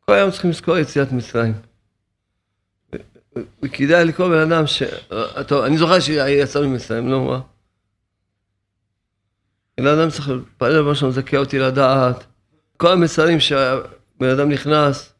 [0.00, 1.54] כל היום צריכים לזכור יציאת מצרים.
[3.62, 4.82] וכדאי לכל בן אדם ש...
[5.46, 7.40] טוב, אני זוכר שיצאנו ממצרים, לא מה?
[9.80, 12.24] בן אדם צריך להתפלל במה שמזכה אותי לדעת.
[12.76, 15.12] כל המסרים שהבן אדם נכנס,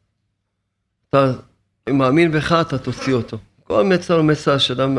[1.10, 1.32] אתה
[1.90, 3.38] מאמין בך, אתה תוציא אותו.
[3.64, 4.98] כל מצר הוא מצר שאדם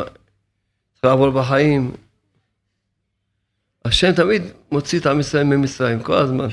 [1.02, 1.92] צריך לעבור בחיים.
[3.86, 6.48] השם תמיד מוציא את עם ישראל ממצרים, כל הזמן.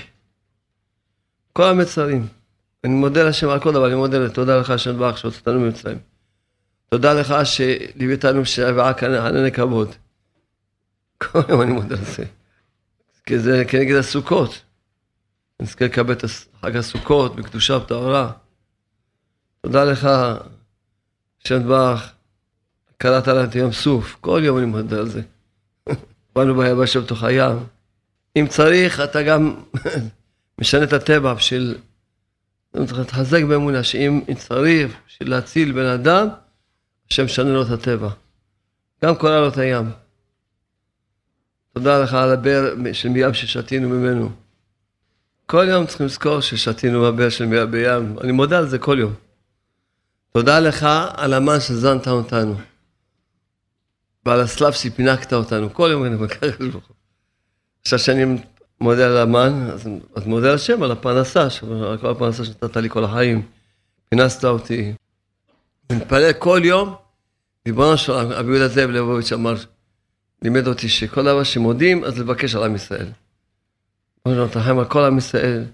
[1.53, 2.27] כל המצרים.
[2.85, 5.99] אני מודה להשם על כל דבר, אני מודה תודה לך השם ברך שהוצאתנו ממצרים.
[6.89, 8.93] תודה לך שליוויתנו בשעה
[9.27, 9.95] ענני כבוד.
[11.19, 12.25] כל יום אני מודה לזה.
[13.27, 14.63] כי זה כנגד הסוכות.
[15.63, 16.25] נזכה לקבל את
[16.61, 18.33] חג הסוכות בקדושה ובטהרה.
[19.61, 20.09] תודה לך,
[21.45, 21.63] השם
[22.99, 25.21] קראת לנו את ים סוף, כל יום אני מודה על זה.
[26.37, 27.59] באנו ביבשה בתוך הים.
[28.37, 29.55] אם צריך, אתה גם
[30.61, 31.79] משנה את הטבע בשביל...
[32.73, 36.29] צריך להתחזק באמונה שאם צריך, בשביל להציל בן אדם,
[37.11, 38.09] השם משנה לו את הטבע.
[39.05, 39.91] גם קורא לו את הים.
[41.75, 44.31] תודה לך על הבאר של מים ששתינו ממנו.
[45.47, 48.19] כל יום צריכים לזכור ששתינו מהבאר של מים בים.
[48.21, 49.13] אני מודה על זה כל יום.
[50.33, 52.57] תודה לך על המן שזנת אותנו.
[54.27, 55.75] ועל הסלב שפינקת אותנו.
[55.75, 56.77] כל יום אני מקרב לך.
[57.83, 58.25] עכשיו שאני
[58.81, 61.49] מודה על המן, אז אני מודה על השם, על הפרנסה,
[61.91, 63.43] על כל הפרנסה שנתת לי כל החיים.
[64.09, 64.93] פינסת אותי.
[65.93, 66.95] מתפלל כל יום,
[67.67, 69.55] ריבונו של אבי יהודה זאב לבוביץ' אמר,
[70.43, 73.09] לימד אותי שכל דבר שמודים, אז לבקש על עם ישראל.
[74.27, 75.65] אמרנו, תרחם על כל עם ישראל,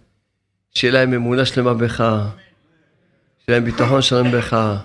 [0.74, 4.76] שיהיה להם אמונה שלמה בך, שיהיה להם ביטחון שלם בך,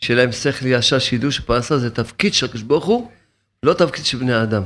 [0.00, 3.10] שיהיה להם שכל ישר, שידעו שפרנסה זה תפקיד של הקדוש ברוך הוא,
[3.62, 4.62] לא תפקיד של בני אדם.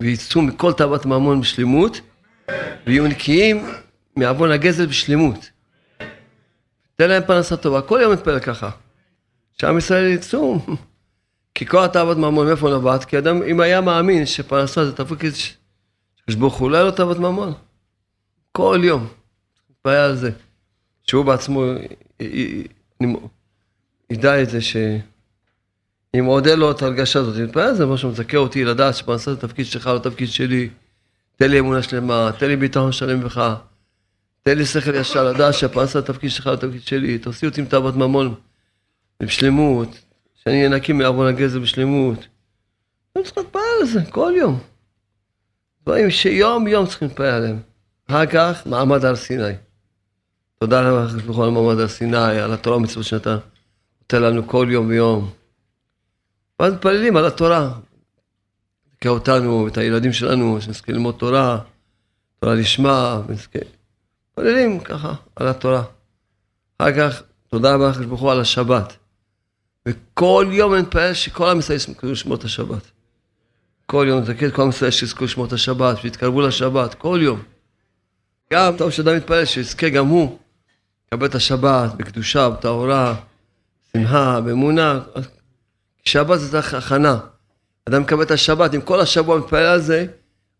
[0.00, 2.00] ויצאו מכל תאוות ממון בשלמות,
[2.86, 3.66] ויהיו נקיים
[4.16, 5.50] מעוון הגזל בשלמות.
[6.96, 8.70] תן להם פרנסה טובה, כל יום נתפלל ככה.
[9.60, 10.60] שעם ישראל יצאו.
[11.54, 13.04] כי כל התאוות ממון, מאיפה נובעת?
[13.04, 17.18] כי אדם, אם היה מאמין שפרנסה זה תפקיד שקדוש ברוך הוא, לא היה לו תאוות
[17.18, 17.52] ממון.
[18.52, 19.08] כל יום.
[19.84, 20.30] בעיה על זה.
[21.06, 21.64] שהוא בעצמו
[24.10, 28.36] ידע את זה שאם עוד אין לו את ההרגשה הזאת, מתפלל על זה, משהו מזכה
[28.36, 30.68] אותי לדעת שפרנסה זה תפקיד שלך, לא תפקיד שלי.
[31.36, 33.54] תן לי אמונה שלמה, תן לי ביטחון שלם בך.
[34.42, 37.18] תן לי שכל ישר לדעת שהפרנסה זה תפקיד שלך, לא תפקיד שלי.
[37.18, 38.34] תוציא אותי עם תאוות ממון
[39.22, 39.88] בשלמות.
[40.34, 42.26] שאני אהיה נקי מעוון הגזר בשלמות.
[43.16, 44.58] אני צריך להתפעל על זה, כל יום.
[45.82, 47.60] דברים שיום יום צריכים להתפעל עליהם.
[48.08, 49.52] אחר כך, מעמד הר סיני.
[50.60, 53.38] תודה לך בכל מעמד הר סיני, על התורה ומצוות שאתה
[54.04, 55.30] נותן לנו כל יום ויום.
[56.60, 57.72] ואז מתפללים על התורה.
[58.90, 61.58] תזכה אותנו, את הילדים שלנו, שנזכה ללמוד תורה,
[62.40, 63.58] תורה לשמה, ונזכה...
[64.30, 65.82] מתפללים ככה על התורה.
[66.78, 68.96] אחר כך, תודה רבה לקדוש ברוך על השבת.
[69.88, 72.90] וכל יום אני מתפלל שכל עם ישראל יזכו לשמות השבת.
[73.86, 77.42] כל יום, נזכה את כל עם ישראל שיזכו לשמות השבת, שיתקרבו לשבת, כל יום.
[78.52, 80.38] גם טוב שאדם מתפלל שיזכה גם הוא
[81.06, 83.14] לקבל את השבת בקדושה, בטהורה,
[83.96, 85.00] שמחה, באמונה.
[86.04, 87.18] שבת זה הכנה.
[87.88, 90.06] אדם מקבל את השבת, אם כל השבוע מתפלל על זה,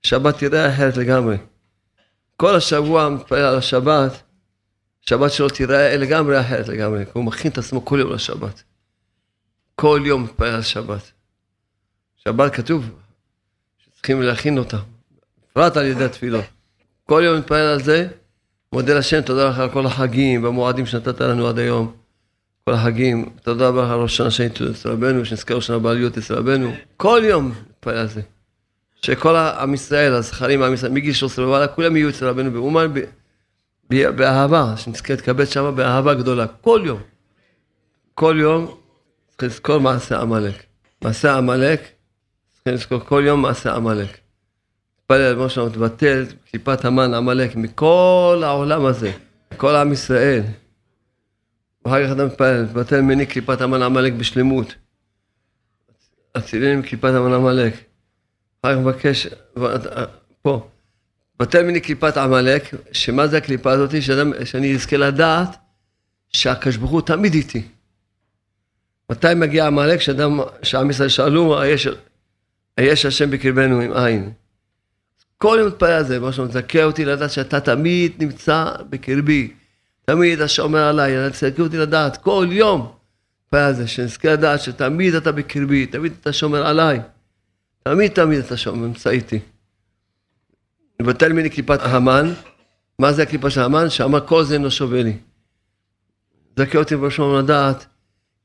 [0.03, 1.37] שבת תראה אחרת לגמרי.
[2.37, 4.23] כל השבוע מתפלל על השבת,
[5.01, 8.63] שבת שלו תראה לגמרי אחרת לגמרי, הוא מכין את עצמו כל יום לשבת.
[9.75, 11.13] כל יום מתפלל על שבת.
[12.17, 12.91] שבת כתוב
[13.79, 14.79] שצריכים להכין אותה,
[15.51, 16.45] בפרט על ידי התפילות.
[17.05, 18.09] כל יום מתפלל על זה,
[18.73, 22.04] מודה לשם, תודה לך על כל החגים והמועדים שנתת לנו עד היום.
[22.69, 26.73] כל החגים, תודה רבה על ראש שנה שהיינו אצל רבנו, שנזכר שנה בעליות אצל רבנו.
[26.97, 28.21] כל יום מתפלל על זה.
[29.03, 32.87] שכל עם ישראל, הזכרים עם ישראל, מגיל 13 ומעלה, כולם יהיו אצל רבנו באומן,
[33.91, 36.47] באהבה, שנזכה להתקבל שם באהבה גדולה.
[36.47, 37.01] כל יום.
[38.15, 38.77] כל יום
[39.29, 40.63] צריך לזכור מעשה עמלק.
[41.03, 41.81] מעשה עמלק,
[42.65, 44.19] צריך לזכור כל יום מעשה עמלק.
[45.03, 49.13] מתפלל, כמו שאומרים, תבטל קליפת המן עמלק מכל העולם הזה,
[49.55, 50.43] מכל עם ישראל.
[51.85, 54.75] ואחר כך אתה מתפלל, תבטל ממני קליפת המן עמלק בשלמות.
[56.35, 57.75] הצילני מקליפת המן עמלק.
[58.63, 59.27] אחר כך מבקש,
[60.43, 60.69] פה,
[61.39, 64.03] בטל ממני קליפת עמלק, שמה זה הקליפה הזאת?
[64.03, 65.57] שאדם, שאני אזכה לדעת
[66.33, 67.63] שהקדוש ברוך הוא תמיד איתי.
[69.11, 70.01] מתי מגיע עמלק?
[70.01, 71.89] שאדם, שעם ישראל שאלו, היש,
[72.77, 74.33] היש השם בקרבנו עם עין.
[75.39, 79.53] כל יום מתפלל על זה, מה שמזכה אותי לדעת שאתה תמיד נמצא בקרבי.
[80.05, 82.93] תמיד אתה שומר עליי, תזכה אותי לדעת, כל יום.
[83.47, 87.01] מתפלל על זה, שנזכה לדעת שתמיד אתה בקרבי, תמיד אתה שומר עליי.
[87.83, 89.39] תמיד תמיד אתה שומר, נמצא איתי.
[91.01, 92.33] לבטל ממני קליפת המן.
[92.99, 93.91] מה זה הקליפה של המן?
[93.91, 95.17] שאמר כל זה אינו שווה לי.
[96.59, 97.87] זכה אותי בראשון לדעת,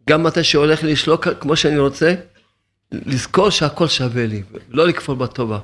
[0.10, 2.16] גם מתי שהולך לשלוק כמו שאני רוצה,
[2.92, 5.60] לזכור שהכל שווה לי, לא לכפור בטובה.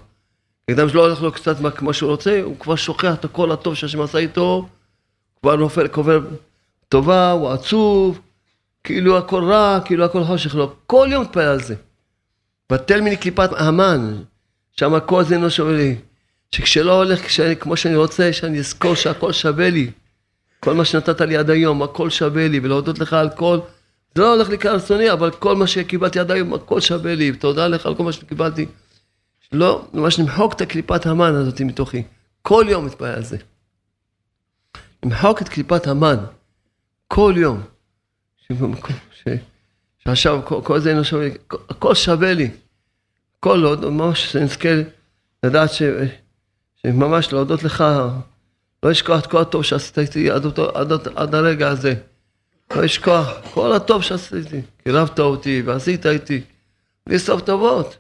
[0.72, 4.02] אדם שלא הולך לו קצת כמו שהוא רוצה, הוא כבר שוכח את הכל הטוב שהשם
[4.02, 4.68] עשה איתו,
[5.46, 6.20] כבר נופל, קובר
[6.90, 8.20] טובה, הוא עצוב,
[8.84, 10.74] כאילו הכל רע, כאילו הכל חושך לו.
[10.88, 11.76] כל יום תפעל על זה.
[12.70, 14.14] בטל ממני קליפת המן,
[14.80, 15.96] שם כל זה אינו שווה לי.
[16.52, 19.92] שכשלא הולך כשאני, כמו שאני רוצה, שאני אזכור שהכל שווה לי.
[20.60, 23.60] כל מה שנתת לי עד היום, הכל שווה לי, ולהודות לך על כל...
[24.16, 27.68] זה לא הולך לי כרצוני, אבל כל מה שקיבלתי עד היום, הכל שווה לי, תודה
[27.68, 28.66] לך על כל מה שקיבלתי.
[29.52, 32.04] לא, ממש למחוק את הקליפת המן הזאת מתוכי.
[32.42, 33.38] כל יום מתפלל על זה.
[35.06, 36.18] למחוק את קליפת המן.
[37.08, 37.62] כל יום.
[39.98, 41.34] שעכשיו כל, כל זה אינו שווה לי,
[41.70, 42.52] הכל שווה לי.
[43.40, 44.70] הכל לא, ממש שנזכה
[45.44, 45.82] לדעת ש...
[46.86, 47.84] ממש להודות לך,
[48.84, 51.94] לא לשכוח את כל הטוב שעשית איתי עד, אותו, עד, עד, הרגע הזה.
[52.76, 54.62] לא לשכוח כל הטוב שעשיתי.
[54.84, 56.42] קירבת אותי ועשית איתי.
[57.08, 57.98] בלי סוף טובות.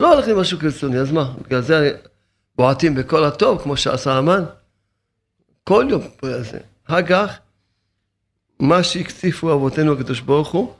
[0.00, 1.34] לא הולך לי משהו קיצוני, אז מה?
[1.46, 1.96] בגלל זה
[2.56, 4.44] בועטים בכל הטוב, כמו שעשה המן?
[5.64, 6.58] כל יום בגלל זה.
[6.86, 7.38] אחר כך,
[8.60, 10.74] מה שהקציפו אבותינו הקדוש ברוך הוא,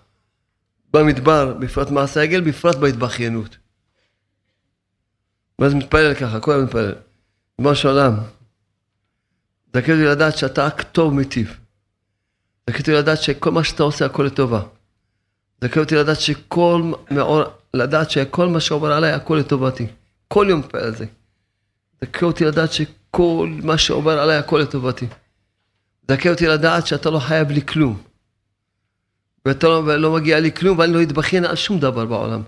[0.93, 3.57] במדבר, בפרט מעשה העגל, בפרט בהתבכיינות.
[5.59, 6.95] ואז מתפלל ככה, כל היום מתפלל.
[7.59, 8.15] ריבונו של עולם,
[9.75, 11.59] זכה אותי לדעת שאתה רק טוב מיטיב.
[12.71, 14.63] זכה אותי לדעת שכל מה שאתה עושה הכל לטובה.
[15.65, 17.43] זכה אותי לדעת שכל מאור,
[17.75, 19.87] לדעת שכל מה שעובר עליי הכל לטובתי.
[20.29, 21.07] כל יום מתפעל על זה.
[22.05, 22.93] זכה אותי לדעת שכל
[23.63, 25.07] מה שעובר עליי הכל לטובתי.
[26.11, 28.03] זכה אותי לדעת שאתה לא חייב לי כלום.
[29.45, 32.43] ואתה לא, לא מגיע לי כלום ואני לא אתבכיין על שום דבר בעולם.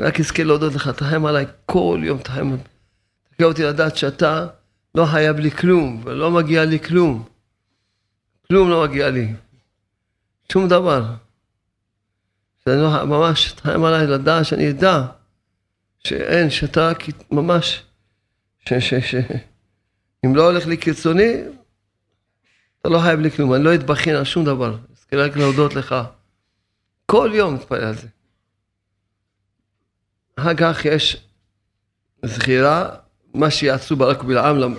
[0.00, 2.56] רק אזכה להודות לך, תחם עליי כל יום, תחם.
[3.30, 4.46] תקרא אותי לדעת שאתה
[4.94, 7.24] לא חייב לי כלום, ולא מגיע לי כלום.
[8.48, 9.34] כלום לא מגיע לי.
[10.52, 11.04] שום דבר.
[12.64, 15.02] שאני לא, ממש, תחם עליי לדעת שאני אדע
[16.04, 16.92] שאין, שאתה
[17.30, 17.82] ממש,
[18.68, 19.14] ש, ש, ש,
[20.26, 21.34] אם לא הולך לי קיצוני,
[22.80, 24.76] אתה לא חייב לי כלום, אני לא אתבכין על שום דבר.
[24.92, 25.94] אז רק להודות לך.
[27.06, 28.06] כל יום מתפלל על זה.
[30.36, 31.26] אחר כך יש
[32.24, 32.88] זכירה,
[33.34, 34.74] מה שיעשו ברק ובלעם,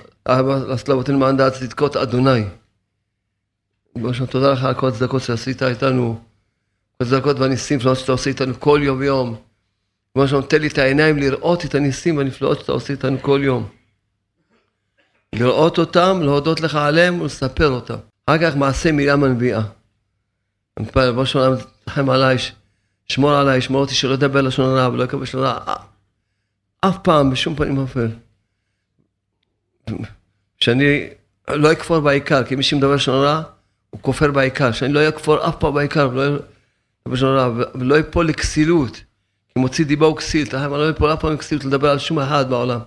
[0.68, 2.43] לעשות לאבותינו מען דעת צדקות אדוני.
[3.95, 6.22] בראשון, תודה לך על כל הצדקות שעשית איתנו,
[6.98, 9.36] כל הצדקות והניסים שאתה עושה איתנו כל יום ויום.
[10.16, 13.76] בראשון, תן לי את העיניים לראות את הניסים והנפלאות שאתה עושה איתנו כל יום.
[15.39, 17.95] לראות אותם, להודות לך עליהם ולספר אותם.
[18.25, 19.61] אחר כך מעשה מרים הנביאה.
[20.77, 22.38] אני מתפלל, בראשון, תחם עליי
[23.07, 25.75] שמור עליי, שמור אותי שלא ידבר לשון הרע ולא יקבל לשון הרע.
[26.81, 28.07] אף פעם, בשום פנים ואופן.
[30.59, 31.07] שאני
[31.49, 33.41] לא אכפור בעיקר, כי מי שמדבר לשון הרע,
[33.89, 34.71] הוא כופר בעיקר.
[34.71, 36.09] שאני לא אכפור אף פעם בעיקר,
[37.05, 39.01] ולא אפול לכסילות.
[39.49, 42.79] כי מוציא דיבה וכסיל, לא אפול אף פעם לכסילות לדבר על שום אחד בעולם.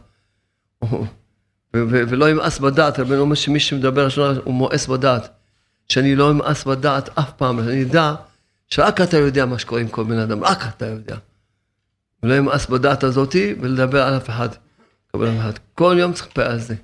[1.74, 5.28] ולא ימאס בדעת, רבנו אומר שמי שמדבר הרע הוא מואס בדעת.
[5.88, 8.14] שאני לא אמאס בדעת אף פעם, שאני אדע
[8.68, 11.16] שרק אתה יודע מה שקורה עם כל בן אדם, רק אתה יודע.
[12.22, 14.48] ולא ימאס בדעת הזאתי ולדבר על אף אחד.
[15.74, 16.74] כל יום צריך לפה על זה.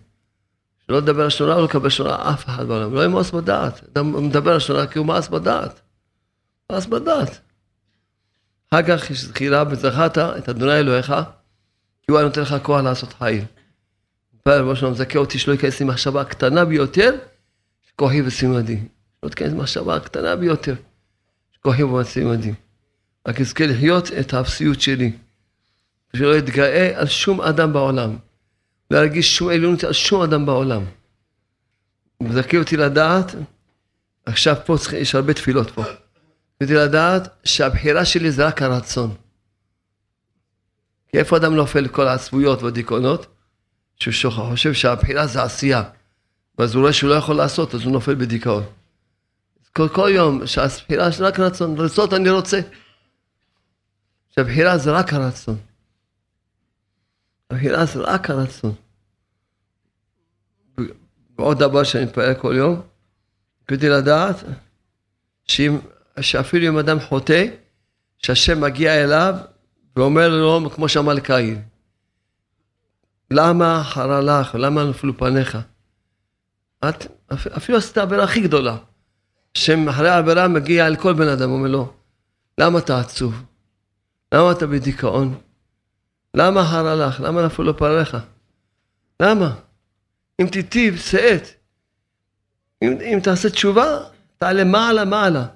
[0.86, 2.94] שלא לדבר לשון רע ולא לקבל רע אף אחד בעולם.
[2.94, 3.80] לא ימאס בדעת.
[3.92, 5.80] אתה מדבר לשון רע כי הוא מאס בדעת.
[6.72, 7.40] מאס בדעת.
[8.70, 11.14] אחר כך יש זכירה וזכרת את אדוני אלוהיך,
[12.02, 13.44] כי הוא היה נותן לך כוח לעשות חיל.
[14.46, 17.16] מתפלל רבו שלום, זכה אותי שלא ייכנס לי מחשבה קטנה ביותר,
[17.96, 18.78] כוחי וסימדי.
[19.22, 20.74] לא תיכנס מחשבה קטנה ביותר.
[21.62, 22.54] כוחי וסימדי.
[23.28, 25.12] רק אזכה לחיות את האפסיות שלי.
[26.14, 28.16] ושלא אתגאה על שום אדם בעולם.
[28.90, 30.84] לא להרגיש שום עליונות על שום אדם בעולם.
[32.20, 33.34] מזכה אותי לדעת,
[34.26, 35.84] עכשיו פה צריך, יש הרבה תפילות פה.
[36.62, 39.14] אותי לדעת שהבחירה שלי זה רק הרצון.
[41.08, 43.35] כי איפה אדם נופל לכל העצבויות והדיכאונות?
[43.98, 45.82] שהוא חושב שהבחירה זה עשייה.
[46.58, 48.64] ואז הוא רואה שהוא לא יכול לעשות, אז הוא נופל בדיכאון.
[49.72, 52.60] כל, כל יום שהבחירה זה רק רצון, לרצות אני רוצה.
[54.30, 55.56] שהבחירה זה רק הרצון.
[57.50, 58.74] הבחירה זה רק הרצון.
[61.38, 62.80] ועוד דבר שאני מתפלל כל יום,
[63.68, 64.36] כדי לדעת
[65.44, 65.78] שאם,
[66.20, 67.46] שאפילו אם אדם חוטא,
[68.18, 69.34] שהשם מגיע אליו
[69.96, 71.62] ואומר לו, כמו שאמר לקין,
[73.30, 75.58] למה חרה לך, למה נפלו פניך?
[76.88, 77.06] את
[77.56, 78.76] אפילו עשית העבירה הכי גדולה.
[79.56, 81.92] השם אחרי העבירה מגיע אל כל בן אדם, אומר לו,
[82.58, 83.44] למה אתה עצוב?
[84.34, 85.38] למה אתה בדיכאון?
[86.34, 87.20] למה הרע לך?
[87.20, 88.16] למה נפלו פניך?
[89.22, 89.54] למה?
[90.40, 91.42] אם תיטיב, שאת.
[92.82, 93.98] אם, אם תעשה תשובה,
[94.38, 95.46] תעלה מעלה מעלה.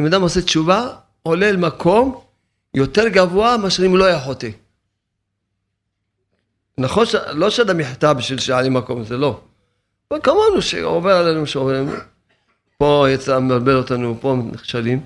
[0.00, 0.88] אם אדם עושה תשובה,
[1.22, 2.20] עולה אל מקום
[2.74, 4.48] יותר גבוה מאשר אם לא היה חוטא.
[6.78, 7.14] נכון, ש...
[7.14, 9.40] לא שאדם יחטא בשביל שיעלה מקום, זה לא.
[10.12, 11.90] וכמונו שעובר עלינו שעוברים.
[12.78, 15.00] פה יצא מבלבל אותנו, פה נכשלים.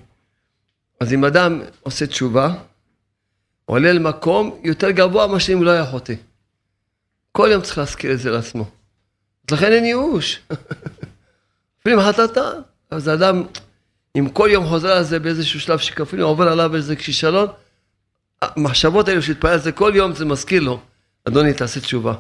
[1.01, 2.55] אז אם אדם עושה תשובה,
[3.65, 6.15] עולה למקום יותר גבוה מאשר אם לא היה חוטא.
[7.33, 8.65] כל יום צריך להזכיר את זה לעצמו.
[9.49, 10.41] אז לכן אין ייאוש.
[11.81, 12.39] אפילו אם חטאת,
[12.91, 13.43] אז האדם,
[14.19, 17.49] אם כל יום חוזר על זה באיזשהו שלב שכאילו עובר עליו איזה כישלון,
[18.43, 20.81] המחשבות האלו שהתפלל על זה כל יום, זה מזכיר לו,
[21.29, 22.15] אדוני, תעשה תשובה.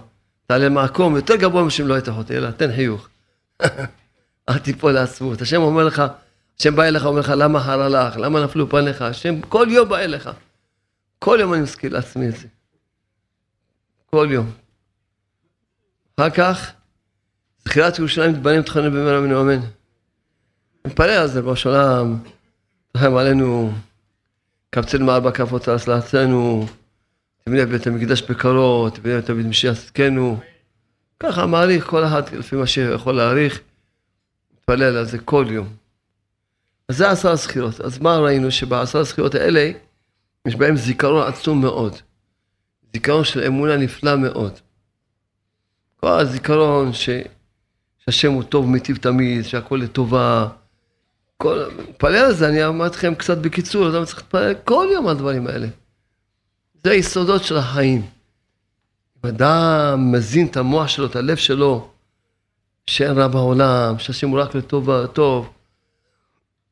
[0.46, 3.08] תעלה מקום יותר גבוה משאם לא היית חוטא, אלא תן חיוך.
[4.48, 5.42] אל תיפול לעצמות.
[5.42, 6.02] השם אומר לך,
[6.60, 8.16] השם בא אליך, אומר לך, למה הרע לך?
[8.16, 9.02] למה נפלו פניך?
[9.02, 10.30] השם כל יום בא אליך.
[11.18, 12.48] כל יום אני מזכיר לעצמי את זה.
[14.10, 14.50] כל יום.
[16.16, 16.72] אחר כך,
[17.64, 19.60] זכירת ירושלים תבנים תכנן במהרה מן אמן.
[20.86, 22.16] מתפלל על זה, בראש עולם,
[22.92, 23.72] תרחם עלינו,
[24.70, 26.66] קבצנו מארבע כפות על הצלחתנו,
[27.44, 30.40] תבנה בית המקדש בקרוב, תבנה את תמיד משיח צדקנו.
[31.20, 33.60] ככה מעריך כל אחד לפי מה שיכול להעריך,
[34.52, 35.68] מתפלל על זה כל יום.
[36.88, 37.80] אז זה עשר הזכירות.
[37.80, 38.50] אז מה ראינו?
[38.50, 39.70] שבעשר הזכירות האלה,
[40.46, 41.96] יש בהם זיכרון עצום מאוד.
[42.92, 44.58] זיכרון של אמונה נפלא מאוד.
[45.96, 47.10] כל הזיכרון ש...
[47.98, 50.48] שהשם הוא טוב, מיטיב תמיד, שהכל לטובה.
[51.36, 51.64] כל...
[51.88, 55.46] מתפלל על זה, אני אמרתי לכם קצת בקיצור, אדם צריך להתפלל כל יום על הדברים
[55.46, 55.66] האלה.
[56.84, 58.06] זה היסודות של החיים.
[59.16, 61.90] אם אדם מזין את המוח שלו, את הלב שלו,
[62.86, 65.52] שאין רע בעולם, שהשם הוא רק לטוב, טוב,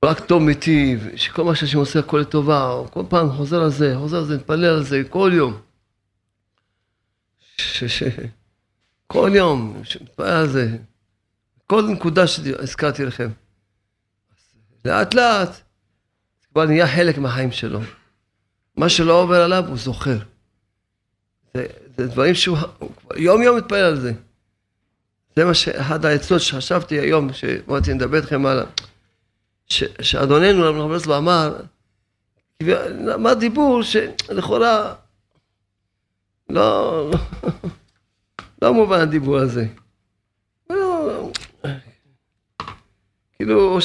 [0.04, 4.16] רק טוב מיטיב, שכל מה שהשם עושה הכל לטובה, כל פעם חוזר על זה, חוזר
[4.16, 5.60] על זה, מתפלל על זה, כל יום.
[7.56, 8.02] ש, ש,
[9.06, 10.76] כל יום, מתפלל על זה.
[11.66, 13.30] כל נקודה שהזכרתי לכם.
[14.84, 15.60] לאט לאט,
[16.52, 17.80] כבר נהיה חלק מהחיים שלו.
[18.76, 20.18] מה שלא עובר עליו, הוא זוכר.
[21.54, 21.66] זה,
[21.96, 22.58] זה דברים שהוא
[23.16, 24.12] יום יום מתפלל על זה.
[25.36, 28.66] זה מה שאחד העצות שחשבתי היום, שאמרתי, נדבר איתכם על...
[30.00, 31.56] שאדוננו, רב רב אמר,
[33.14, 34.94] אמר דיבור שלכאורה
[36.50, 37.10] לא,
[38.62, 39.66] לא מובן הדיבור הזה.
[40.70, 41.30] לא,
[43.38, 43.78] כאילו.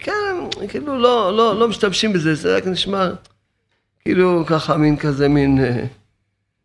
[0.00, 0.36] כן,
[0.68, 3.10] כאילו לא, לא, לא משתמשים בזה, זה רק נשמע
[4.04, 5.58] כאילו ככה מין כזה מין...
[5.64, 5.86] אה,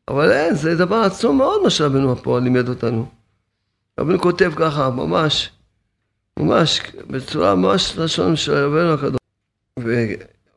[0.07, 3.05] אבל אין, זה דבר עצום מאוד מה שרבנו פה לימד אותנו.
[3.99, 5.49] רבנו כותב ככה, ממש,
[6.39, 9.19] ממש, בצורה ממש לשון של רבנו הקדוש.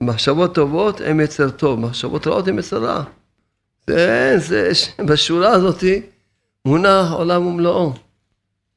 [0.01, 3.05] מחשבות טובות הם יצר טוב, מחשבות רעות הם יצר רע.
[3.87, 4.71] זה, זה,
[5.07, 6.03] בשורה הזאתי
[6.65, 7.93] מונח עולם ומלואו.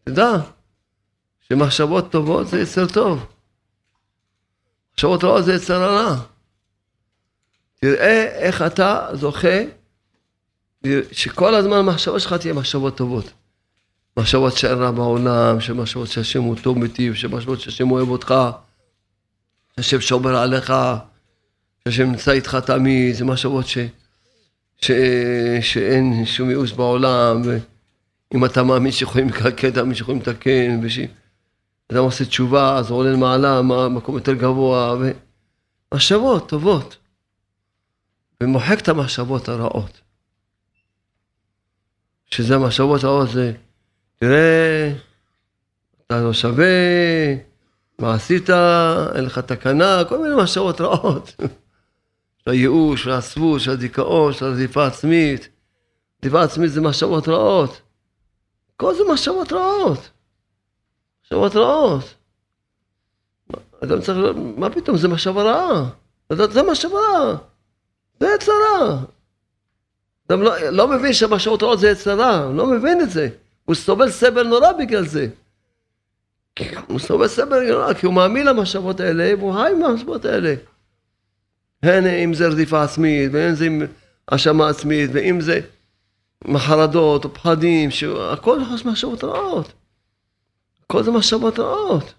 [0.04, 0.32] תדע
[1.41, 3.26] שמחשבות טובות זה יצר טוב.
[4.93, 6.31] מחשבות רעות זה יצר הרע.
[7.86, 9.64] תראה איך אתה זוכה
[11.12, 13.32] שכל הזמן המחשבה שלך תהיה מחשבות טובות.
[14.18, 18.36] מחשבות שאין רע בעולם, שמחשבות שהשם הוא טוב מטיב, שמחשבות שהשם אוהב אותך,
[19.76, 20.74] שהשם שומר עליך,
[21.84, 23.78] שהשם נמצא איתך תמיד, זה מחשבות ש,
[24.82, 24.92] ש,
[25.62, 32.26] שאין שום ייאוש בעולם, ואם אתה מאמין שיכולים לקלקל, אתה מאמין שיכולים לתקן, ושאדם עושה
[32.26, 34.96] תשובה, אז הוא עולה למעלה, מקום יותר גבוה,
[35.92, 36.98] ומחשבות טובות.
[38.42, 40.02] ומוחק את המחשבות הרעות.
[42.26, 43.54] שזה המחשבות הרעות זה,
[44.16, 44.94] תראה,
[46.08, 46.66] אתה לא שווה,
[48.00, 48.50] מה עשית,
[49.16, 51.36] אין לך תקנה, כל מיני מחשבות רעות.
[52.38, 55.50] של הייאוש, של העצבות, של הדיכאון, של הרדיפה עצמית.
[56.20, 57.82] רדיפה עצמית זה מחשבות רעות.
[58.78, 60.10] כל זה מחשבות רעות.
[61.22, 62.14] מחשבות רעות.
[63.84, 64.18] אדם צריך,
[64.58, 65.89] מה פתאום, זה מחשבה רעה.
[66.30, 67.51] זה מחשבה רעה.
[68.22, 68.98] זה יצרה.
[70.28, 73.30] אדם לא, לא מבין שהמשמעות רעות זה יצרה, הוא לא מבין את זה.
[73.66, 75.28] הוא סובל סבל נורא בגלל זה.
[76.88, 80.56] הוא סובל סבל נורא, כי הוא מאמין למחשבות האלה, והוא חי המחשבות האלה.
[81.84, 83.82] הן אם זה רדיפה עצמית, ואם זה עם
[84.28, 85.60] האשמה עצמית, ואם זה
[86.46, 87.90] מחרדות או פחדים,
[88.32, 89.74] הכל מחשבות רעות.
[90.84, 92.14] הכל זה מחשבות רעות.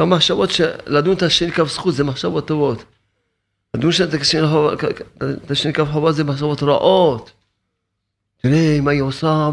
[0.00, 2.84] גם מחשבות שלדון את השני כף זכות זה מחשבות טובות.
[3.74, 3.90] לדון
[5.44, 7.32] את השני כף חובה זה מחשבות רעות.
[8.42, 9.50] תראה מה היא עושה,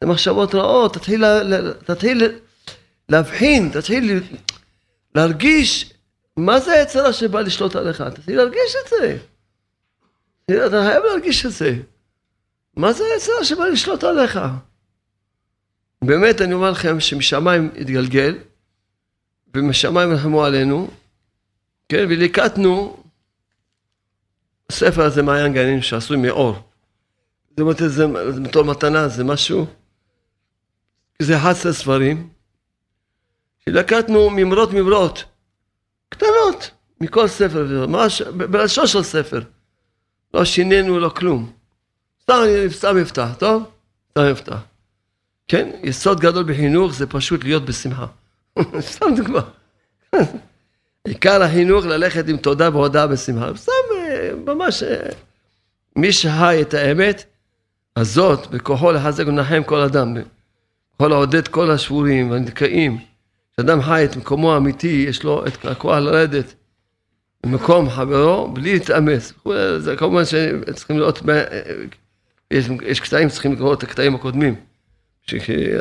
[0.00, 1.24] זה מחשבות רעות, תתחיל,
[1.84, 2.38] תתחיל
[3.08, 4.22] להבחין, תתחיל
[5.14, 5.94] להרגיש
[6.36, 9.16] מה זה היצרה שבא לשלוט עליך, תתחיל להרגיש את זה.
[10.66, 11.76] אתה חייב להרגיש את זה.
[12.76, 14.40] מה זה היצרה שבא לשלוט עליך?
[16.04, 18.34] באמת, אני אומר לכם שמשמיים התגלגל,
[19.54, 20.90] ומשמיים נלחמו עלינו,
[21.88, 23.01] כן, וליקטנו
[24.72, 26.56] הספר הזה מעיין גנים שעשוי מאור.
[27.50, 28.06] זאת אומרת, זה
[28.44, 29.66] בתור מתנה, זה משהו,
[31.22, 32.28] זה 11 ספרים,
[33.64, 35.24] שלקטנו ממרות ממרות,
[36.08, 36.70] קטנות,
[37.00, 39.40] מכל ספר, ממש בלשון של ספר.
[40.34, 41.52] לא שינינו, לא כלום.
[42.22, 43.70] סתם, יפתח, טוב?
[44.10, 44.58] סתם יפתח.
[45.48, 48.06] כן, יסוד גדול בחינוך זה פשוט להיות בשמחה.
[48.92, 49.40] סתם דוגמה.
[51.04, 53.56] עיקר החינוך ללכת עם תודה והודעה בשמחה.
[53.56, 53.72] סתם,
[54.46, 55.08] ממש, אה,
[55.96, 57.24] מי שחי את האמת
[57.96, 60.14] הזאת, בכוחו לחזק ולנחם כל אדם,
[60.94, 62.98] יכול לעודד כל השבורים והנדכאים.
[63.52, 66.54] כשאדם חי את מקומו האמיתי, יש לו את הכוח לרדת
[67.46, 69.32] במקום חברו בלי להתאמץ.
[69.78, 71.44] זה כמובן שצריכים לראות, אה,
[72.50, 74.54] יש, יש קטעים, צריכים לקרוא את הקטעים הקודמים,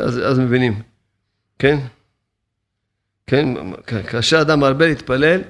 [0.04, 0.82] אז, אז מבינים,
[1.60, 1.78] כן?
[3.28, 3.48] כן,
[4.08, 5.42] כאשר אדם מרבה להתפלל,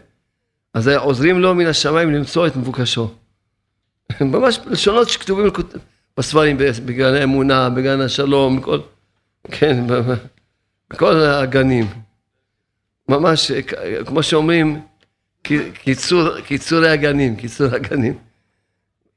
[0.73, 3.13] אז עוזרים לו מן השמיים למצוא את מבוקשו.
[4.21, 5.45] ממש לשונות שכתובים
[6.17, 8.79] בספרים, בגן האמונה, בגן השלום, בכל,
[9.51, 9.83] כן,
[10.89, 11.85] בכל הגנים.
[13.09, 13.51] ממש,
[14.05, 14.81] כמו שאומרים,
[15.73, 18.17] קיצור, קיצורי הגנים, קיצור הגנים.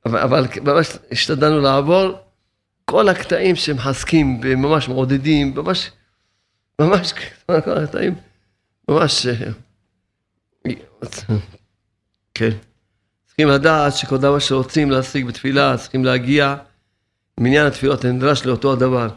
[0.07, 2.19] אבל, אבל ממש השתדלנו לעבור
[2.85, 5.91] כל הקטעים שמחזקים וממש מעודדים, ממש,
[6.79, 7.13] ממש,
[7.47, 8.15] כל הקטעים.
[8.89, 9.27] ממש...
[11.31, 11.37] אה,
[12.35, 12.51] כן.
[13.27, 16.57] צריכים לדעת שכל דבר שרוצים להשיג בתפילה, צריכים להגיע
[17.39, 19.09] למניין התפילות הנדרש לאותו הדבר.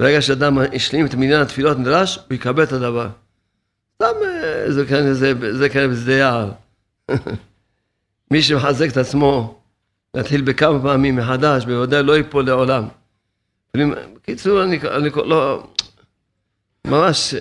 [0.00, 3.08] ברגע שאדם השלים את מניין התפילות הנדרש, הוא יקבל את הדבר.
[3.94, 6.52] סתם אה, זה כאן, זה, זה כאן בשדה יער.
[8.30, 9.60] מי שמחזק את עצמו,
[10.14, 12.88] להתחיל בכמה פעמים מחדש, בוודאי לא ייפול לעולם.
[13.76, 15.66] בקיצור, אני, אני לא,
[16.86, 17.34] ממש...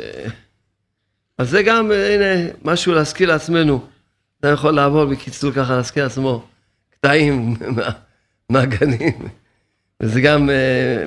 [1.39, 3.87] אה, אז זה גם, הנה, משהו להזכיר לעצמנו.
[4.39, 6.47] אתה יכול לעבור בקיצור ככה, להזכיר לעצמו
[6.89, 7.55] קטעים
[8.49, 9.27] מהגנים.
[10.03, 11.05] וזה גם אה,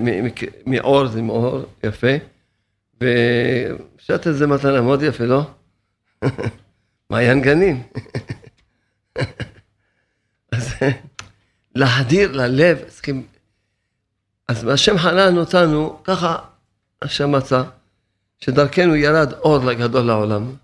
[0.66, 2.06] מאור, זה מאור יפה.
[3.00, 5.42] ואפשר לתת לזה מתנה מאוד יפה, לא?
[7.10, 7.82] מעיין גנים.
[10.52, 10.74] אז
[11.74, 13.26] להדיר ללב, צריכים...
[14.48, 16.36] אז השם חנן אותנו, ככה
[17.02, 17.62] השם מצא.
[18.38, 20.54] שדרכנו ירד אור גדול לעולם.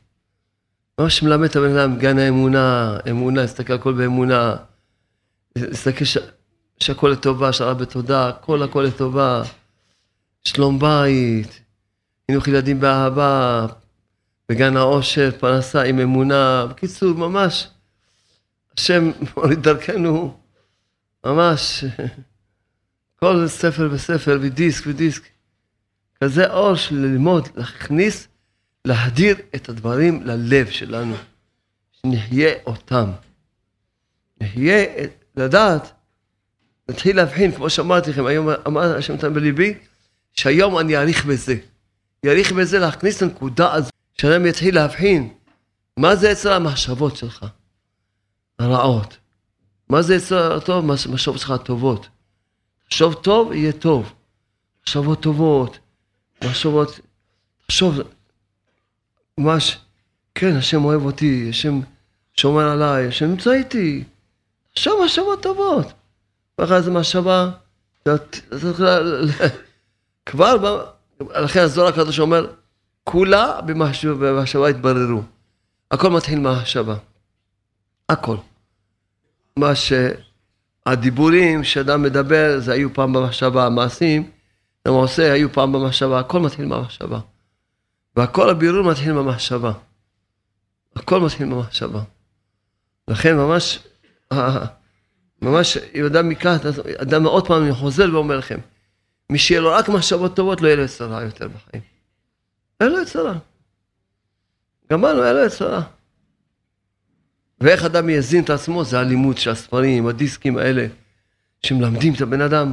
[0.98, 4.56] ממש מלמד את הבן אדם, גן האמונה, אמונה, להסתכל הכל באמונה,
[5.56, 6.18] להסתכל ש...
[6.78, 9.42] שהכל לטובה, שהרע בתודה, הכל הכל לטובה,
[10.44, 11.60] שלום בית,
[12.26, 13.66] חינוך ילדים באהבה,
[14.48, 17.68] בגן העושר, פרנסה עם אמונה, בקיצור, ממש,
[18.78, 20.38] השם מוריד דרכנו,
[21.26, 21.84] ממש,
[23.20, 25.33] כל ספר וספר ודיסק ודיסק.
[26.24, 28.28] כזה אור של ללמוד, להכניס,
[28.84, 31.14] להדיר את הדברים ללב שלנו,
[31.92, 33.10] שנחיה אותם.
[34.40, 34.84] נחיה,
[35.36, 35.92] לדעת,
[36.88, 39.74] נתחיל להבחין, כמו שאמרתי לכם, היום אמר השם נתן בליבי,
[40.32, 41.56] שהיום אני אעריך בזה.
[42.24, 45.34] יעריך בזה להכניס את הנקודה הזו, שאדם יתחיל להבחין
[45.96, 47.46] מה זה אצל המחשבות שלך,
[48.58, 49.16] הרעות.
[49.88, 50.84] מה זה אצל הטוב?
[50.84, 52.08] מחשבות שלך הטובות.
[52.88, 54.12] תחשוב טוב, יהיה טוב.
[54.82, 55.78] מחשבות טובות,
[56.46, 57.00] מחשבות,
[57.66, 58.00] תחשוב,
[59.38, 59.78] ממש,
[60.34, 61.80] כן, השם אוהב אותי, השם
[62.34, 64.04] שומר עליי, השם נמצא איתי.
[64.74, 65.92] תחשוב מחשבות טובות.
[66.58, 67.50] ואחרי זה מחשבה,
[70.26, 70.84] כבר,
[71.20, 72.46] לכן הזוהר הקדוש אומר,
[73.04, 73.60] כולה
[74.06, 75.22] במחשבה התבררו.
[75.90, 76.96] הכל מתחיל מהמחשבה.
[78.08, 78.36] הכל.
[79.56, 84.30] מה שהדיבורים שאדם מדבר, זה היו פעם במחשבה, המעשים,
[84.88, 87.20] גם עושה, היו פעם במחשבה, הכל מתחיל מהמחשבה.
[88.16, 89.72] והכל הבירור מתחיל מהמחשבה.
[90.96, 92.00] הכל מתחיל מהמחשבה.
[93.08, 93.78] לכן ממש,
[95.42, 96.56] ממש, אם אדם ייקח,
[97.02, 98.58] אדם עוד פעם חוזר ואומר לכם,
[99.30, 101.82] מי שיהיה לו רק מחשבות טובות, לא יהיה לו יצרה יותר בחיים.
[102.80, 103.34] אין לו יצרה.
[104.90, 105.82] גמרנו, אין לו יצרה.
[107.60, 110.86] ואיך אדם יזין את עצמו, זה הלימוד של הספרים, הדיסקים האלה,
[111.62, 112.72] שמלמדים את הבן אדם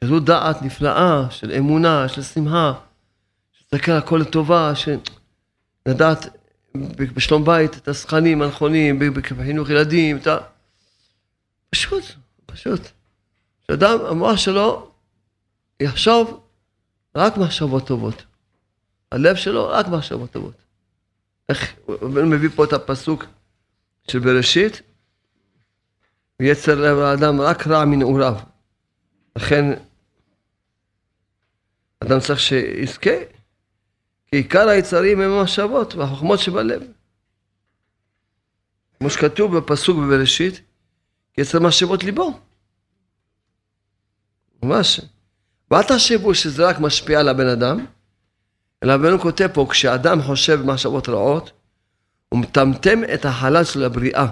[0.00, 2.72] כזו דעת נפלאה של אמונה, של שמחה,
[3.52, 6.26] שתסתכל על הכל לטובה, שלדעת
[6.96, 8.98] בשלום בית את הסכנים הנכונים,
[9.38, 10.38] בחינוך ילדים, את ה...
[11.70, 12.04] פשוט,
[12.46, 12.80] פשוט.
[13.66, 14.90] שאדם, המוח שלו
[15.80, 16.40] יחשוב
[17.14, 18.22] רק מחשבות טובות.
[19.12, 20.54] הלב שלו רק מחשבות טובות.
[21.48, 23.24] איך, הוא מביא פה את הפסוק
[24.10, 24.82] של בראשית,
[26.40, 28.34] ויצר לב האדם רק רע מנעוריו.
[29.36, 29.64] לכן
[32.00, 33.10] אדם צריך שיזכה,
[34.26, 36.82] כי עיקר היצרים הם המחשבות והחוכמות שבלב.
[38.98, 40.60] כמו שכתוב בפסוק בבראשית,
[41.38, 42.40] יצר מחשבות ליבו.
[44.62, 45.00] ממש.
[45.70, 47.86] ואל תחשבו שזה רק משפיע על הבן אדם,
[48.82, 51.52] אלא רבנו כותב פה, כשאדם חושב מחשבות רעות,
[52.28, 54.26] הוא מטמטם את החלל של הבריאה.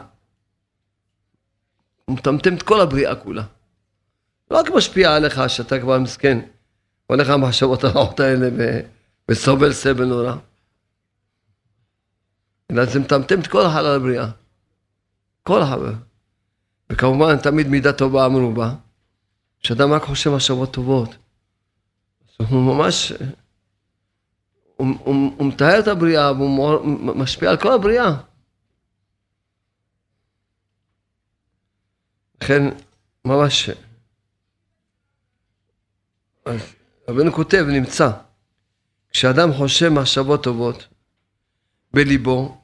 [2.04, 3.42] הוא מטמטם את כל הבריאה כולה.
[4.50, 6.38] לא רק משפיע עליך שאתה כבר מסכן,
[7.06, 8.48] הולך המחשבות הרעות האלה
[9.30, 10.34] וסובל סבל נורא.
[12.70, 14.30] אלא זה מטמטם את כל החלל הבריאה.
[15.42, 15.94] כל החלל.
[16.92, 18.74] וכמובן, תמיד מידה טובה אמרו בה,
[19.60, 21.16] שאדם רק חושב מחשבות טובות.
[22.36, 23.12] הוא ממש,
[24.76, 26.80] הוא, הוא, הוא מתאר את הבריאה והוא
[27.14, 28.14] משפיע על כל הבריאה.
[32.42, 32.62] לכן,
[33.24, 33.70] ממש,
[36.44, 36.74] אז
[37.08, 38.10] רבנו כותב, נמצא,
[39.10, 40.88] כשאדם חושב מחשבות טובות
[41.94, 42.60] בליבו,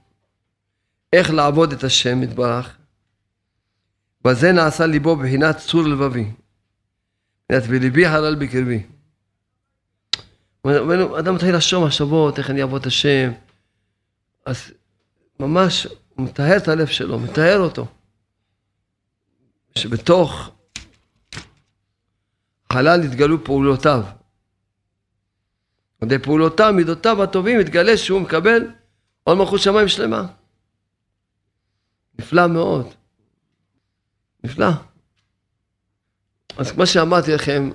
[1.13, 2.77] איך לעבוד את השם יתברך,
[4.25, 6.31] בזה נעשה ליבו בחינת צור לבבי.
[7.53, 8.83] וליבי הלל בקרבי.
[11.19, 13.33] אדם מתחיל לחשוב מחשבות, איך אני אעבוד את השם.
[14.47, 14.73] אז
[15.41, 17.87] ממש, הוא מטהר את הלב שלו, מטהר אותו.
[19.79, 20.51] שבתוך
[22.73, 24.05] חלל יתגלו פעולותיו.
[26.03, 28.71] על ידי פעולותיו, מידותיו הטובים, יתגלה שהוא מקבל
[29.25, 30.27] עול מלכות שמיים שלמה.
[32.19, 32.87] נפלא מאוד.
[34.45, 34.67] נפלא.
[36.57, 37.71] אז כמו שאמרתי לכם,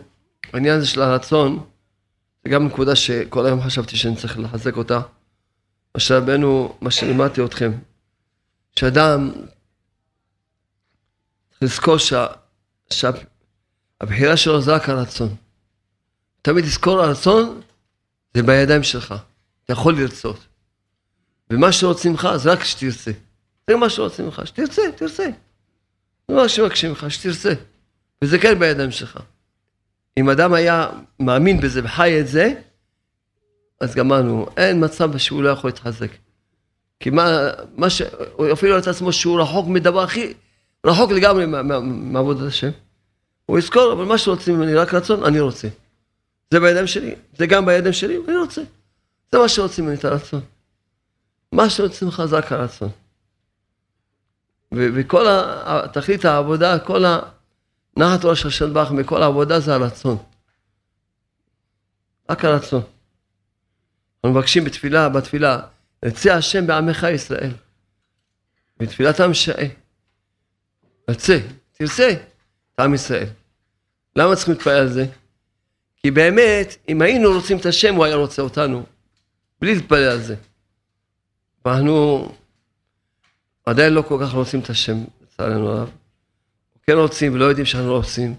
[0.54, 1.66] העניין הזה של הרצון,
[2.44, 5.02] זה גם נקודה שכל היום חשבתי שאני צריך לחזק אותה.
[5.96, 7.72] מה שרבנו, מה שלימדתי אתכם,
[8.76, 9.32] שאדם
[11.50, 12.26] צריך לזכור שה,
[12.90, 15.36] שהבחירה שלו זה רק הרצון.
[16.42, 17.62] תמיד תזכור הרצון
[18.34, 19.16] זה בידיים שלך,
[19.66, 20.48] אתה יכול לרצות.
[21.50, 23.12] ומה שרוצים ממך זה רק שתרצה.
[23.70, 25.30] זה מה שרוצים ממך, שתרצה, תרצה.
[26.28, 27.54] זה מה שמבקשים ממך, שתרצה.
[28.22, 29.20] וזה כן בידיים שלך.
[30.18, 32.54] אם אדם היה מאמין בזה וחי את זה,
[33.82, 36.12] אז גמרנו, אין מצב שהוא לא יכול להתחזק.
[37.00, 38.02] כי מה, מה ש...
[38.34, 40.34] הוא אפילו את עצמו שהוא רחוק מדבר הכי,
[40.86, 41.46] רחוק לגמרי
[41.82, 42.70] מעבודת השם.
[43.46, 45.68] הוא יזכור, אבל מה שרוצים ממני, רק רצון, אני רוצה.
[46.52, 48.62] זה בידיים שלי, זה גם בידיים שלי, אני רוצה.
[49.32, 50.42] זה מה שרוצים ממני, את הרצון.
[51.52, 52.90] מה שרוצים ממך זה רק הרצון.
[54.74, 55.26] וכל
[55.94, 57.20] תכלית העבודה, כל ה...
[57.98, 60.18] נחת ראש השם ברך מכל העבודה זה הרצון.
[62.30, 62.82] רק הרצון.
[62.82, 65.60] אנחנו מבקשים בתפילה, בתפילה,
[66.06, 67.52] יצא השם בעמך ישראל.
[68.80, 69.66] בתפילת עם שעה.
[71.12, 71.38] יצא,
[71.72, 73.28] תרצה את עם ישראל.
[74.16, 75.06] למה צריכים להתפלל על זה?
[75.98, 78.84] כי באמת, אם היינו רוצים את השם, הוא היה רוצה אותנו,
[79.62, 80.36] בלי להתפלל על זה.
[81.66, 82.30] ואנחנו
[83.66, 85.92] עדיין לא כל כך רוצים את השם, לצערנו הרב.
[86.84, 88.36] כן רוצים ולא יודעים שאנחנו לא רוצים.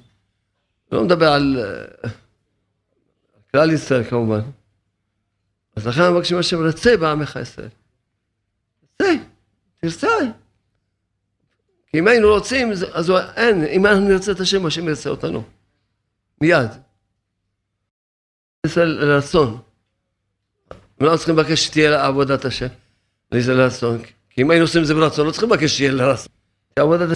[0.92, 1.56] לא מדבר על
[2.04, 2.08] uh,
[3.50, 4.40] כלל ישראל כמובן.
[5.76, 7.68] אז לכן מבקשים השם, רצה בעמך ישראל.
[8.84, 9.12] רצה,
[9.80, 10.08] תרצה.
[11.86, 15.42] כי אם היינו רוצים, אז אין, אם אנחנו נרצה את השם, השם ירצה אותנו.
[16.40, 16.70] מיד.
[18.68, 19.58] ישראל לרצון.
[21.00, 22.66] לא צריכים לבקש שתהיה עבודת השם.
[23.34, 23.98] זה לרצון.
[24.30, 26.32] כי אם היינו עושים את זה ברצון, לא צריכים לבקש שיהיה לרצון.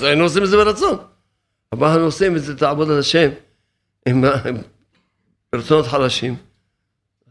[0.03, 0.99] היינו עושים את זה ברצון.
[1.73, 3.31] אבל אנחנו עושים את זה, את עבודת השם,
[4.09, 4.25] עם,
[5.55, 6.37] רצונות חלשים.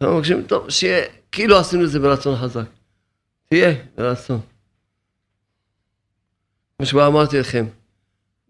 [0.01, 2.65] אנחנו מבקשים, טוב, שיהיה, כאילו עשינו את זה ברצון חזק.
[3.49, 4.39] תהיה ברצון.
[6.77, 7.65] כמו שבה אמרתי לכם,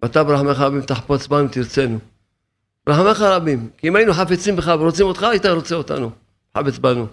[0.02, 2.00] ואתה ברחמך רבים תחפוץ בנו תרצנו.
[2.88, 6.12] ברחמך רבים, כי אם היינו חפצים בך ורוצים אותך, היית רוצה אותנו,
[6.58, 7.08] חפץ בנו.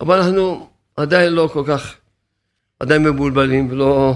[0.00, 1.94] אבל אנחנו עדיין לא כל כך,
[2.80, 4.14] עדיין מבולבלים ולא,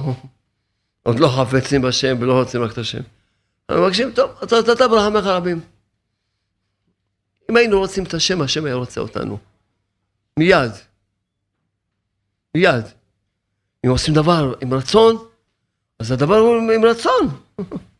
[1.02, 3.00] עוד לא חפצים בשם ולא רוצים רק את השם.
[3.68, 5.60] אנחנו מבקשים, טוב, אתה אתה ברחמך רבים.
[7.50, 9.38] אם היינו רוצים את השם, השם היה רוצה אותנו.
[10.38, 10.72] מיד.
[12.54, 12.84] מיד.
[13.86, 15.16] אם עושים דבר עם רצון,
[15.98, 17.28] אז הדבר הוא עם רצון.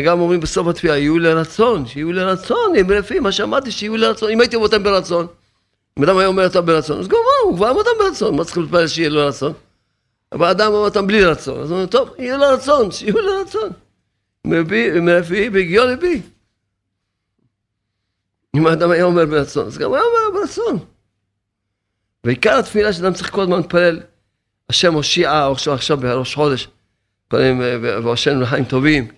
[0.00, 4.30] גם אומרים בסוף התפילה, יהיו לרצון, שיהיו לרצון, הם לפי מה שאמרתי, שיהיו לרצון.
[4.30, 5.26] אם הייתי אותם ברצון,
[5.98, 8.58] אם אדם היה אומר אותם ברצון, אז גם הוא כבר אמר אותם ברצון, מה צריך
[8.58, 9.52] להתפלל שיהיה לו רצון?
[10.32, 13.70] אבל אדם אמר אותם בלי רצון, אז הוא אומר, טוב, יהיו לרצון, שיהיו לרצון.
[14.44, 16.22] מרפי בהגיון ליבי.
[18.56, 20.78] אם האדם היה אומר ברצון, אז גם היה אומר ברצון.
[22.24, 24.00] ועיקר התפילה שאדם צריך כל הזמן להתפלל,
[24.68, 26.68] השם הושיעה, עכשיו בראש חודש,
[27.30, 29.08] קודם והושענו לחיים טובים,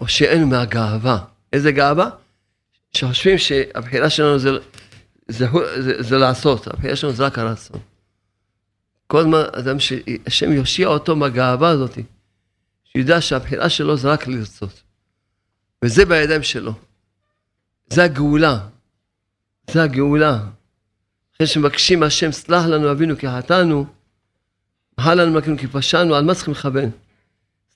[0.00, 1.18] הושיענו מהגאווה.
[1.52, 2.10] איזה גאווה?
[2.92, 4.50] שחושבים שהבחירה שלנו זה,
[5.28, 5.46] זה,
[5.78, 7.80] זה, זה, לעשות, הבחירה שלנו זה רק הרצון.
[9.06, 11.98] כל הזמן אדם שהשם יושיע אותו מהגאווה הזאת,
[12.84, 14.82] שידע שהבחירה שלו זה רק לרצות.
[15.84, 16.72] וזה בידיים שלו.
[17.90, 18.58] זה הגאולה.
[19.70, 20.38] זה הגאולה.
[21.36, 23.86] אחרי שמבקשים מהשם, סלח לנו אבינו כי חטאנו,
[24.98, 26.90] מחל לנו מלכנו כי פשענו, על מה צריכים לכוון?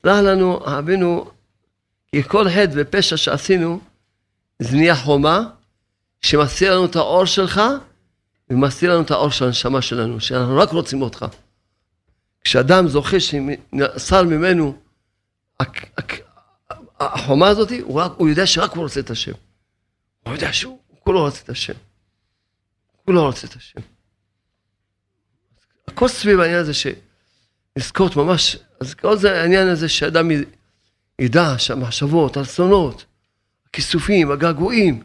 [0.02, 1.30] סלח לנו אבינו,
[2.12, 3.80] כי כל חטא ופשע שעשינו,
[4.58, 5.50] זה נהיה חומה,
[6.22, 7.60] שמסתיר לנו את האור שלך,
[8.50, 11.26] ומסתיר לנו את האור של הנשמה שלנו, שאנחנו רק רוצים אותך.
[12.40, 14.78] כשאדם זוכה שנסר ממנו
[17.00, 19.32] החומה הזאת, הוא, רק, הוא יודע שרק הוא רוצה את השם.
[20.22, 21.72] הוא יודע שהוא כולו רוצה את השם.
[23.04, 23.80] כולו רוצה את השם.
[25.88, 30.28] הכל סביב העניין הזה שנזכות ממש, אז כל זה העניין הזה שאדם
[31.22, 33.04] ידע שהמחשבות, הרצונות,
[33.66, 35.04] הכיסופים, הגעגועים,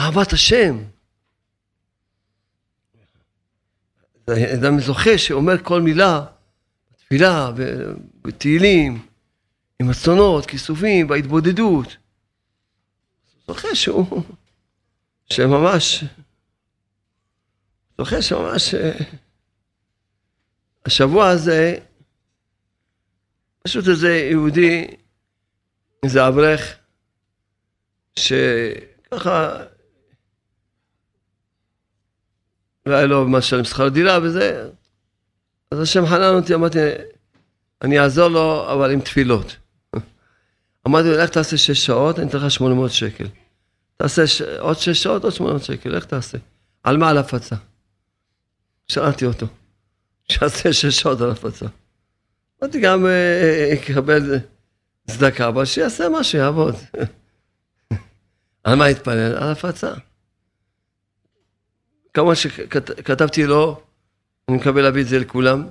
[0.00, 0.78] אהבת השם.
[4.54, 6.24] אדם זוכה שאומר כל מילה
[6.92, 7.50] בתפילה,
[8.22, 9.06] בתהילים,
[9.80, 11.96] עם אסונות, כיסופים, בהתבודדות.
[13.46, 14.22] זוכה שהוא,
[15.32, 16.04] שממש,
[17.98, 18.74] זוכה שממש,
[20.86, 21.78] השבוע הזה,
[23.62, 24.86] פשוט איזה יהודי,
[26.02, 26.76] איזה אברך,
[28.16, 29.64] שככה,
[32.86, 34.68] לא היה לו מה לשלם שכר דירה וזה,
[35.70, 36.78] אז השם חנן אותי, אמרתי,
[37.82, 39.56] אני אעזור לו, אבל עם תפילות.
[40.86, 43.26] אמרתי לו, לך תעשה שש שעות, אני אתן לך 800 שקל.
[43.96, 44.42] תעשה ש...
[44.42, 46.38] עוד שש שעות, עוד 800 שקל, איך תעשה?
[46.82, 47.10] על מה?
[47.10, 47.56] על הפצה.
[48.88, 49.46] שאלתי אותו,
[50.32, 51.66] שיעשה שש שעות על הפצה.
[52.62, 54.38] אמרתי, גם אה, יקבל
[55.10, 56.74] צדקה, אבל שיעשה מה שיעבוד.
[58.64, 59.36] על מה יתפלל?
[59.36, 59.92] על הפצה.
[62.14, 63.80] כמה שכתבתי לו,
[64.48, 65.66] אני מקווה להביא את זה לכולם,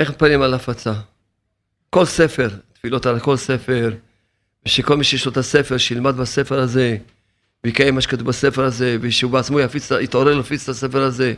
[0.00, 0.92] איך מתפללים על הפצה.
[1.90, 3.94] כל ספר, תפילות על כל ספר,
[4.66, 6.96] ושכל מי שיש לו את הספר, שילמד בספר הזה,
[7.64, 11.34] ויקיים מה שכתוב בספר הזה, ושהוא בעצמו יפיץ, יתעורר להפיץ את הספר הזה.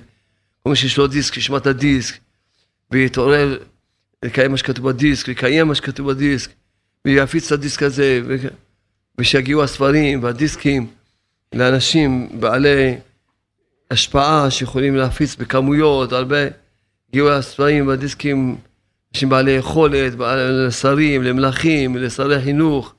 [0.63, 2.15] כל מי שיש לו דיסק, ישמע את הדיסק,
[2.91, 3.59] ויתעורר
[4.25, 6.51] לקיים מה שכתוב בדיסק, ויקיים מה שכתוב בדיסק,
[7.07, 8.37] ויפיץ את הדיסק הזה, ו...
[9.19, 10.87] ושיגיעו הספרים והדיסקים
[11.55, 12.97] לאנשים בעלי
[13.91, 16.37] השפעה שיכולים להפיץ בכמויות, הרבה,
[17.09, 18.57] הגיעו הספרים והדיסקים,
[19.15, 20.13] אנשים בעלי יכולת,
[20.67, 22.95] לשרים, למלכים, לשרי חינוך,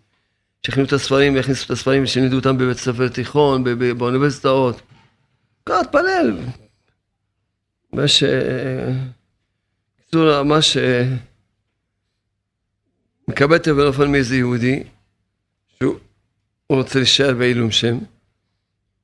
[0.66, 3.64] שיכינו את הספרים ויכניסו את הספרים ושילמדו אותם בבית ספר תיכון,
[3.98, 4.82] באוניברסיטאות.
[5.66, 6.38] ככה תפלל.
[7.94, 8.24] ממש,
[10.00, 10.78] בקיצור, ממש
[13.30, 14.84] מקבל טלפון מאיזה יהודי,
[15.80, 15.96] שהוא
[16.70, 17.98] רוצה להישאר בעילום שם,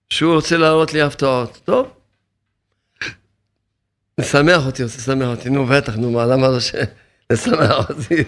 [0.09, 1.61] שהוא רוצה להראות לי הפתעות.
[1.65, 1.87] טוב,
[4.17, 6.75] לשמח אותי, רוצה לשמח אותי, נו בטח, נו מה, למה לא ש...
[7.31, 8.23] לשמח אותי,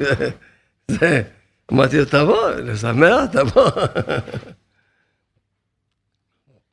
[0.92, 1.22] זה,
[1.74, 3.72] אמרתי לו, תבוא, לשמח, תבוא.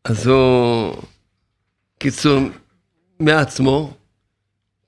[0.04, 1.02] אז הוא,
[1.98, 2.40] קיצור,
[3.20, 3.96] מעצמו,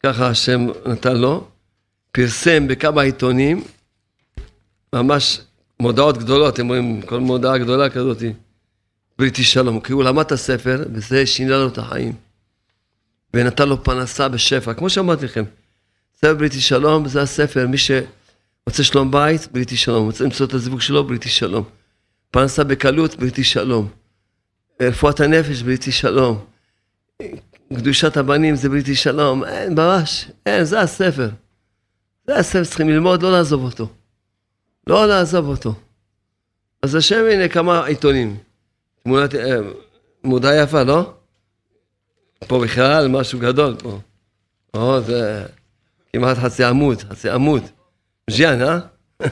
[0.02, 1.48] ככה השם נתן לו,
[2.12, 3.64] פרסם בכמה עיתונים,
[4.94, 5.40] ממש
[5.80, 8.22] מודעות גדולות, הם רואים כל מודעה גדולה כזאת,
[9.18, 12.12] בריטי שלום, כי הוא למד את הספר, וזה שינה לו את החיים.
[13.34, 15.44] ונתן לו פרנסה בשפע, כמו שאמרתי לכם,
[16.16, 20.80] ספר בריטי שלום זה הספר, מי שרוצה שלום בית, בריטי שלום, רוצה למצוא את הזיווג
[20.80, 21.64] שלו, בריטי שלום.
[22.30, 23.88] פרנסה בקלות, בריטי שלום.
[24.82, 26.44] רפואת הנפש, בריטי שלום.
[27.76, 31.28] קדושת הבנים זה בריטי שלום, אין, ממש, אין, זה הספר.
[32.26, 33.88] זה הספר, צריכים ללמוד, לא לעזוב אותו.
[34.86, 35.74] לא לעזוב אותו.
[36.82, 38.36] אז השם, הנה כמה עיתונים.
[39.02, 39.56] תמונת, אה,
[40.24, 41.12] מודעה יפה, לא?
[42.48, 43.98] פה בכלל משהו גדול פה.
[44.74, 45.46] או, זה
[46.12, 47.62] כמעט חצי עמוד, חצי עמוד.
[48.30, 48.78] מז'יאן, אה?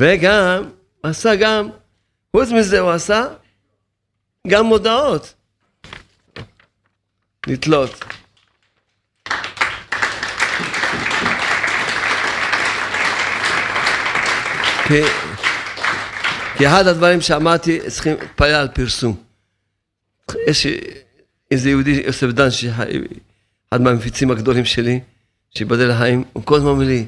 [0.00, 0.70] וגם,
[1.02, 1.68] עשה גם,
[2.36, 3.26] חוץ מזה הוא עשה
[4.46, 5.34] גם מודעות.
[7.46, 8.04] לתלות.
[14.88, 15.02] כי,
[16.58, 19.16] כי אחד הדברים שאמרתי, צריכים להתפלל על פרסום.
[20.46, 20.66] יש
[21.50, 22.48] איזה יהודי, יוסף דן,
[23.70, 25.00] אחד מהמפיצים הגדולים שלי,
[25.50, 27.06] שיבדל לחיים, הוא כל הזמן אומר לי,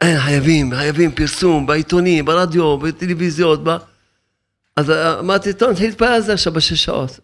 [0.00, 3.76] אין, חייבים, חייבים פרסום בעיתונים, ברדיו, בטלוויזיות, ב...
[4.76, 7.20] אז אמרתי, טוב, נתחיל להתפלל על זה עכשיו בשש שעות.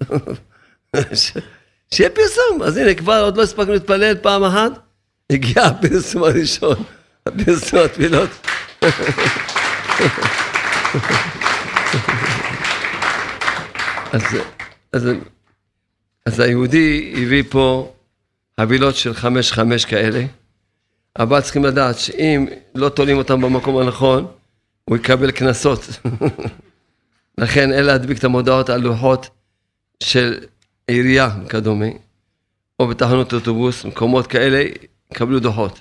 [1.95, 2.63] שיהיה פרסום.
[2.63, 4.73] אז הנה, כבר עוד לא הספקנו להתפלל פעם אחת,
[5.31, 6.77] הגיע הפרסום הראשון,
[7.27, 8.31] הפרסום התפילות.
[14.13, 14.23] אז,
[14.93, 15.09] אז,
[16.27, 17.93] אז היהודי הביא פה
[18.61, 20.25] חבילות של חמש-חמש כאלה,
[21.19, 24.27] אבל צריכים לדעת שאם לא תולים אותם במקום הנכון,
[24.85, 25.81] הוא יקבל קנסות.
[27.39, 29.31] לכן אין להדביק את המודעות על לוחות
[30.03, 30.45] של
[30.87, 31.87] עירייה וכדומה,
[32.81, 34.65] או בתחנות אוטובוס, מקומות כאלה,
[35.13, 35.81] יקבלו דוחות.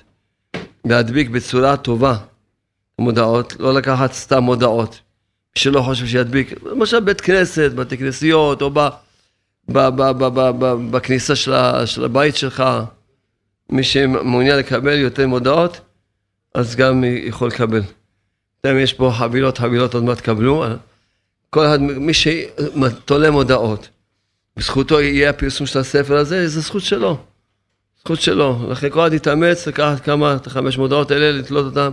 [0.84, 2.16] להדביק בצורה טובה
[2.98, 5.00] מודעות, לא לקחת סתם מודעות.
[5.54, 8.70] שלא חושב שידביק, למשל בית כנסת, בתי כנסיות, או
[10.90, 11.52] בכניסה של,
[11.86, 12.64] של הבית שלך,
[13.70, 15.80] מי שמעוניין לקבל יותר מודעות,
[16.54, 17.82] אז גם יכול לקבל.
[18.60, 20.64] אתם יש פה חבילות, חבילות עוד מעט תקבלו.
[21.50, 23.88] כל אחד, מי שתולה מודעות,
[24.56, 27.18] בזכותו יהיה הפרסום של הספר הזה, זה זכות שלו.
[28.00, 28.66] זכות שלו.
[28.70, 31.90] לכן כל אחד יתאמץ לקחת כמה, את החמש מודעות האלה, לתלות אותן.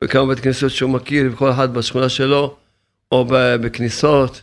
[0.00, 2.56] בכמה בית כנסיות שהוא מכיר, וכל אחד בשכונה שלו,
[3.12, 3.24] או
[3.60, 4.42] בכניסות,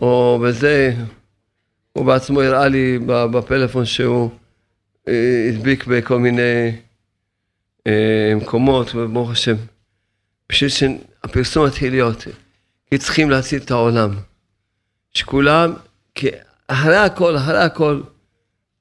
[0.00, 0.94] או בזה.
[1.92, 4.30] הוא בעצמו הראה לי בפלאפון שהוא
[5.08, 6.76] אה, הדביק בכל מיני
[7.86, 9.56] אה, מקומות, וברוך השם.
[10.48, 12.24] בשביל שהפרסום מתחיל להיות,
[12.90, 14.10] כי צריכים להציל את העולם.
[15.14, 15.74] שכולם,
[16.14, 16.28] כי
[16.68, 18.02] אחרי הכל, אחרי הכל,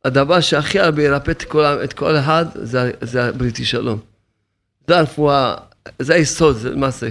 [0.05, 3.99] הדבר שהכי הרבה ירפא את כל, את כל אחד, זה, זה הבריטי שלום.
[4.87, 5.55] זה הרפואה
[5.99, 7.09] זה היסוד, זה למעשה.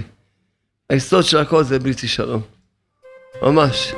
[0.89, 2.41] היסוד של הכל זה בריטי שלום.
[3.41, 3.93] ממש.